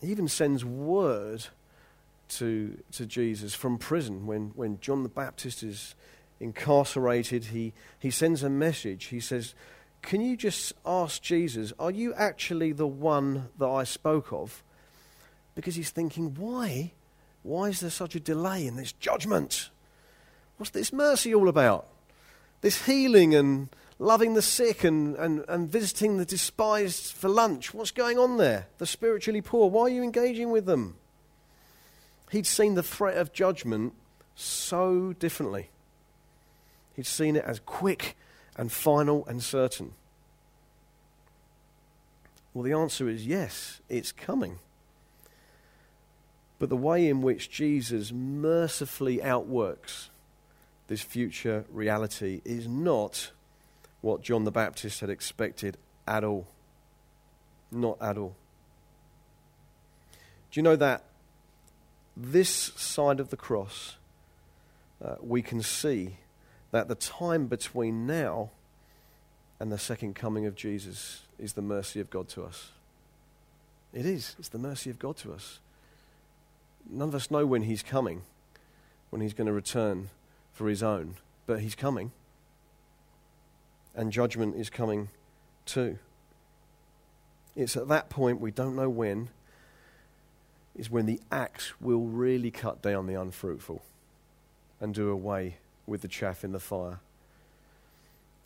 He 0.01 0.07
even 0.07 0.29
sends 0.29 0.65
word 0.65 1.47
to, 2.29 2.79
to 2.93 3.07
Jesus 3.07 3.55
from 3.55 3.79
prison 3.79 4.27
when, 4.27 4.49
when 4.55 4.81
John 4.81 5.03
the 5.03 5.09
Baptist 5.09 5.63
is 5.63 5.95
incarcerated. 6.41 7.47
He, 7.47 7.73
he 7.99 8.11
sends 8.11 8.43
a 8.43 8.51
message. 8.51 9.07
He 9.07 9.21
says, 9.21 9.55
Can 10.03 10.21
you 10.21 10.37
just 10.37 10.73
ask 10.85 11.23
Jesus, 11.23 11.73
are 11.79 11.91
you 11.91 12.15
actually 12.15 12.73
the 12.73 12.87
one 12.87 13.49
that 13.59 13.69
I 13.69 13.85
spoke 13.85 14.33
of? 14.33 14.63
Because 15.55 15.75
he's 15.75 15.91
thinking, 15.91 16.35
Why? 16.35 16.93
Why 17.43 17.69
is 17.69 17.81
there 17.81 17.91
such 17.91 18.15
a 18.15 18.21
delay 18.21 18.67
in 18.67 18.77
this 18.77 18.93
judgment? 18.93 19.71
What's 20.57 20.71
this 20.71 20.93
mercy 20.93 21.35
all 21.35 21.49
about? 21.49 21.87
This 22.61 22.87
healing 22.87 23.35
and 23.35 23.69
loving 23.99 24.35
the 24.35 24.43
sick 24.43 24.85
and, 24.85 25.15
and, 25.17 25.45
and 25.49 25.69
visiting 25.71 26.17
the 26.17 26.25
despised 26.25 27.13
for 27.13 27.29
lunch. 27.29 27.73
What's 27.73 27.91
going 27.91 28.19
on 28.19 28.37
there? 28.37 28.67
The 28.79 28.87
spiritually 28.87 29.41
poor. 29.41 29.71
Why 29.71 29.83
are 29.83 29.89
you 29.91 30.03
engaging 30.03 30.51
with 30.51 30.67
them? 30.67 30.97
He'd 32.31 32.47
seen 32.47 32.75
the 32.75 32.83
threat 32.83 33.17
of 33.17 33.33
judgment 33.33 33.93
so 34.35 35.13
differently. 35.15 35.71
He'd 36.95 37.07
seen 37.07 37.37
it 37.37 37.45
as 37.45 37.61
quick 37.61 38.17
and 38.57 38.73
final 38.73 39.25
and 39.27 39.43
certain. 39.43 39.93
Well, 42.53 42.63
the 42.63 42.73
answer 42.73 43.09
is 43.09 43.27
yes, 43.27 43.81
it's 43.89 44.13
coming. 44.13 44.59
But 46.59 46.71
the 46.71 46.77
way 46.77 47.07
in 47.09 47.21
which 47.21 47.51
Jesus 47.51 48.13
mercifully 48.13 49.23
outworks 49.23 50.11
this 50.89 51.03
future 51.03 51.65
reality 51.71 52.41
is 52.45 52.67
not 52.67 53.33
what 54.01 54.23
John 54.23 54.45
the 54.45 54.51
Baptist 54.51 55.01
had 55.01 55.11
expected 55.11 55.77
at 56.07 56.25
all. 56.25 56.47
Not 57.71 57.99
at 58.01 58.17
all. 58.17 58.37
Do 60.51 60.61
you 60.61 60.63
know 60.63 60.77
that 60.77 61.05
this 62.17 62.51
side 62.51 63.21
of 63.21 63.31
the 63.31 63.37
cross, 63.37 63.97
uh, 65.05 65.17
we 65.21 65.43
can 65.43 65.63
see 65.63 66.17
that 66.71 66.89
the 66.89 66.95
time 66.95 67.47
between 67.47 68.07
now 68.07 68.51
and 69.61 69.71
the 69.71 69.79
second 69.79 70.15
coming 70.15 70.47
of 70.47 70.55
Jesus 70.55 71.23
is 71.39 71.53
the 71.53 71.63
mercy 71.63 72.01
of 72.01 72.11
God 72.11 72.29
to 72.31 72.45
us. 72.45 72.71
It 73.93 74.07
is. 74.07 74.37
It's 74.39 74.49
the 74.49 74.59
mercy 74.59 74.91
of 74.91 74.99
God 74.99 75.17
to 75.19 75.33
us. 75.33 75.61
None 76.89 77.09
of 77.09 77.15
us 77.15 77.31
know 77.31 77.47
when 77.47 77.63
He's 77.63 77.83
coming, 77.83 78.23
when 79.11 79.23
He's 79.23 79.35
going 79.35 79.47
to 79.47 79.53
return 79.53 80.11
for 80.53 80.69
His 80.69 80.83
own, 80.83 81.17
but 81.47 81.61
He's 81.61 81.75
coming. 81.75 82.13
And 83.95 84.13
judgment 84.13 84.57
is 84.57 84.69
coming 84.69 85.09
too. 85.65 85.99
It's 87.55 87.77
at 87.77 87.89
that 87.89 88.11
point, 88.11 88.41
we 88.41 88.51
don't 88.51 88.77
know 88.77 88.91
when, 88.91 89.31
is 90.77 90.91
when 90.91 91.07
the 91.07 91.21
axe 91.33 91.73
will 91.81 92.05
really 92.05 92.51
cut 92.51 92.83
down 92.83 93.07
the 93.07 93.15
unfruitful 93.15 93.83
and 94.81 94.95
do 94.95 95.11
away 95.11 95.57
with 95.87 96.03
the 96.03 96.09
chaff 96.09 96.45
in 96.45 96.53
the 96.53 96.61
fire. 96.61 97.01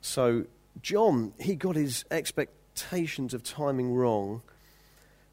So, 0.01 0.45
John, 0.81 1.33
he 1.41 1.57
got 1.57 1.77
his 1.77 2.05
expectations 2.11 3.35
of 3.35 3.43
timing 3.43 3.95
wrong, 3.95 4.43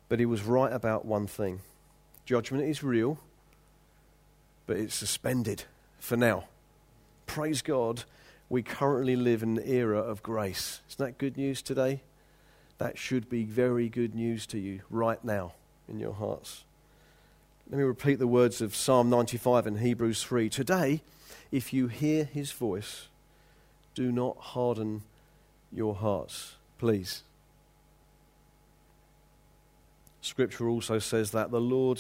but 0.10 0.20
he 0.20 0.26
was 0.26 0.44
right 0.44 0.74
about 0.74 1.06
one 1.06 1.28
thing 1.28 1.62
judgment 2.26 2.66
is 2.66 2.84
real, 2.84 3.18
but 4.66 4.76
it's 4.76 4.96
suspended 4.96 5.64
for 6.00 6.18
now. 6.18 6.46
Praise 7.26 7.62
God, 7.62 8.04
we 8.50 8.64
currently 8.64 9.16
live 9.16 9.44
in 9.44 9.58
an 9.58 9.64
era 9.66 10.00
of 10.00 10.24
grace. 10.24 10.82
Isn't 10.90 11.06
that 11.06 11.18
good 11.18 11.38
news 11.38 11.62
today? 11.62 12.02
That 12.80 12.98
should 12.98 13.30
be 13.30 13.44
very 13.44 13.88
good 13.88 14.14
news 14.14 14.46
to 14.48 14.60
you 14.60 14.82
right 14.90 15.24
now 15.24 15.54
in 15.88 16.00
your 16.00 16.14
hearts. 16.14 16.66
Let 17.70 17.80
me 17.80 17.84
repeat 17.84 18.18
the 18.18 18.28
words 18.28 18.62
of 18.62 18.74
Psalm 18.74 19.10
95 19.10 19.68
and 19.68 19.80
Hebrews 19.80 20.24
3. 20.24 20.48
Today, 20.48 21.02
if 21.52 21.74
you 21.74 21.88
hear 21.88 22.24
his 22.24 22.54
voice, 22.54 23.10
do 23.94 24.10
not 24.10 24.38
harden 24.38 25.04
your 25.70 25.94
hearts, 25.94 26.56
please. 26.78 27.24
Scripture 30.22 30.70
also 30.70 30.98
says 30.98 31.32
that 31.32 31.52
the 31.52 31.60
Lord 31.60 32.00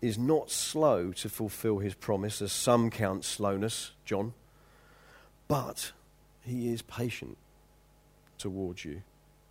is 0.00 0.16
not 0.16 0.52
slow 0.52 1.10
to 1.10 1.28
fulfill 1.28 1.78
his 1.78 1.94
promise, 1.94 2.40
as 2.40 2.52
some 2.52 2.90
count 2.90 3.24
slowness, 3.24 3.90
John, 4.04 4.34
but 5.48 5.90
he 6.42 6.72
is 6.72 6.80
patient 6.80 7.38
towards 8.38 8.84
you. 8.84 9.02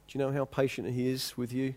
Do 0.08 0.18
you 0.18 0.20
know 0.20 0.32
how 0.32 0.46
patient 0.46 0.92
he 0.92 1.10
is 1.10 1.36
with 1.36 1.52
you? 1.52 1.76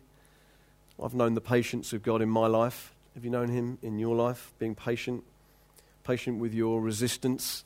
I've 1.03 1.15
known 1.15 1.35
the 1.35 1.41
patience 1.41 1.93
of 1.93 2.05
God 2.05 2.23
in 2.23 2.29
my 2.29 2.47
life. 2.47 2.93
Have 3.17 3.25
you 3.25 3.31
known 3.31 3.49
him 3.49 3.79
in 3.81 3.99
your 3.99 4.15
life, 4.15 4.53
being 4.59 4.75
patient? 4.75 5.25
Patient 6.05 6.39
with 6.39 6.53
your 6.53 6.83
resistance, 6.83 7.65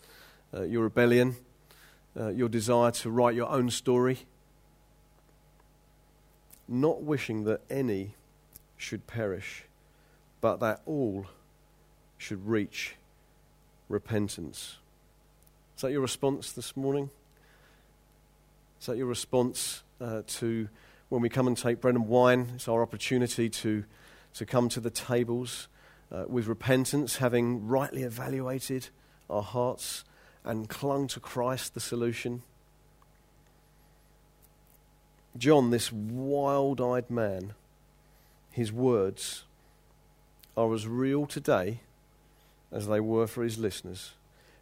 uh, 0.55 0.63
your 0.63 0.85
rebellion, 0.85 1.35
uh, 2.17 2.29
your 2.29 2.49
desire 2.49 2.93
to 2.93 3.11
write 3.11 3.35
your 3.35 3.49
own 3.49 3.69
story. 3.69 4.21
Not 6.69 7.03
wishing 7.03 7.43
that 7.47 7.63
any 7.69 8.15
should 8.77 9.09
perish, 9.09 9.65
but 10.41 10.61
that 10.61 10.83
all 10.87 11.27
should 12.17 12.47
reach 12.47 12.95
repentance. 13.89 14.77
Is 15.75 15.83
that 15.83 15.91
your 15.91 16.03
response 16.03 16.53
this 16.53 16.77
morning? 16.77 17.11
Is 18.79 18.87
that 18.87 18.97
your 18.97 19.07
response 19.07 19.83
uh, 20.01 20.23
to 20.29 20.69
when 21.09 21.23
we 21.23 21.29
come 21.29 21.49
and 21.49 21.57
take 21.57 21.81
bread 21.81 21.97
and 21.97 22.07
wine? 22.07 22.53
It's 22.55 22.69
our 22.69 22.83
opportunity 22.83 23.49
to 23.49 23.83
to 24.35 24.47
come 24.47 24.69
to 24.71 24.81
the 24.81 24.91
tables 24.91 25.69
uh, 26.13 26.25
with 26.29 26.47
repentance, 26.47 27.17
having 27.17 27.67
rightly 27.67 28.03
evaluated 28.03 28.89
our 29.29 29.43
hearts 29.43 30.05
and 30.45 30.69
clung 30.69 31.07
to 31.09 31.21
Christ, 31.21 31.75
the 31.75 31.81
solution. 31.81 32.43
John, 35.37 35.71
this 35.71 35.93
wild 35.93 36.81
eyed 36.81 37.11
man, 37.11 37.55
his 38.51 38.73
words 38.73 39.45
are 40.57 40.75
as 40.75 40.87
real 40.87 41.27
today 41.27 41.81
as 42.73 42.87
they 42.87 43.01
were 43.01 43.27
for 43.27 43.45
his 43.45 43.59
listeners 43.59 44.13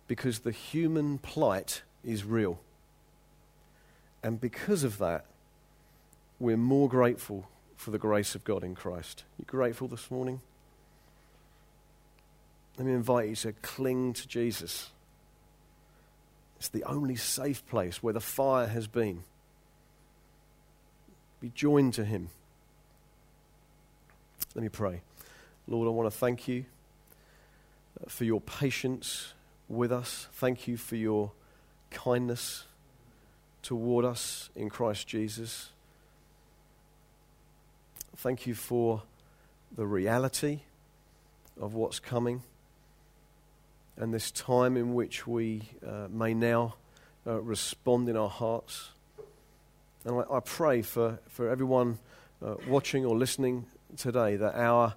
because 0.06 0.40
the 0.40 0.52
human 0.52 1.18
plight 1.18 1.82
is 2.04 2.24
real. 2.24 2.60
And 4.22 4.40
because 4.40 4.84
of 4.84 4.98
that, 4.98 5.26
we're 6.38 6.56
more 6.56 6.88
grateful 6.88 7.48
for 7.78 7.92
the 7.92 7.98
grace 7.98 8.34
of 8.34 8.44
God 8.44 8.64
in 8.64 8.74
Christ. 8.74 9.22
You 9.38 9.44
grateful 9.46 9.86
this 9.86 10.10
morning? 10.10 10.40
Let 12.76 12.86
me 12.86 12.92
invite 12.92 13.28
you 13.28 13.36
to 13.36 13.52
cling 13.62 14.12
to 14.14 14.26
Jesus. 14.26 14.90
It's 16.58 16.68
the 16.68 16.82
only 16.84 17.14
safe 17.14 17.64
place 17.68 18.02
where 18.02 18.12
the 18.12 18.20
fire 18.20 18.66
has 18.66 18.88
been. 18.88 19.22
Be 21.40 21.52
joined 21.54 21.94
to 21.94 22.04
Him. 22.04 22.30
Let 24.56 24.62
me 24.62 24.68
pray. 24.68 25.02
Lord, 25.68 25.86
I 25.86 25.92
want 25.92 26.12
to 26.12 26.18
thank 26.18 26.48
you 26.48 26.64
uh, 28.00 28.08
for 28.08 28.24
your 28.24 28.40
patience 28.40 29.34
with 29.68 29.92
us. 29.92 30.26
Thank 30.32 30.66
you 30.66 30.76
for 30.76 30.96
your 30.96 31.30
kindness 31.92 32.64
toward 33.62 34.04
us 34.04 34.50
in 34.56 34.68
Christ 34.68 35.06
Jesus. 35.06 35.70
Thank 38.20 38.48
you 38.48 38.56
for 38.56 39.04
the 39.76 39.86
reality 39.86 40.62
of 41.60 41.74
what's 41.74 42.00
coming 42.00 42.42
and 43.96 44.12
this 44.12 44.32
time 44.32 44.76
in 44.76 44.92
which 44.92 45.24
we 45.28 45.68
uh, 45.86 46.08
may 46.10 46.34
now 46.34 46.74
uh, 47.24 47.40
respond 47.40 48.08
in 48.08 48.16
our 48.16 48.28
hearts. 48.28 48.90
And 50.04 50.16
I, 50.16 50.38
I 50.38 50.40
pray 50.40 50.82
for, 50.82 51.20
for 51.28 51.48
everyone 51.48 52.00
uh, 52.44 52.56
watching 52.66 53.06
or 53.06 53.16
listening 53.16 53.66
today 53.96 54.34
that 54.34 54.56
our 54.56 54.94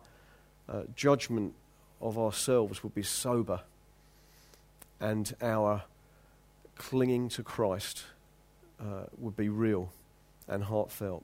uh, 0.67 0.81
judgment 0.95 1.53
of 2.01 2.17
ourselves 2.17 2.81
would 2.81 2.95
be 2.95 3.03
sober 3.03 3.61
and 4.99 5.31
our 5.43 5.83
clinging 6.75 7.29
to 7.29 7.43
Christ 7.43 8.03
uh, 8.79 9.03
would 9.19 9.37
be 9.37 9.47
real 9.47 9.93
and 10.47 10.63
heartfelt. 10.63 11.23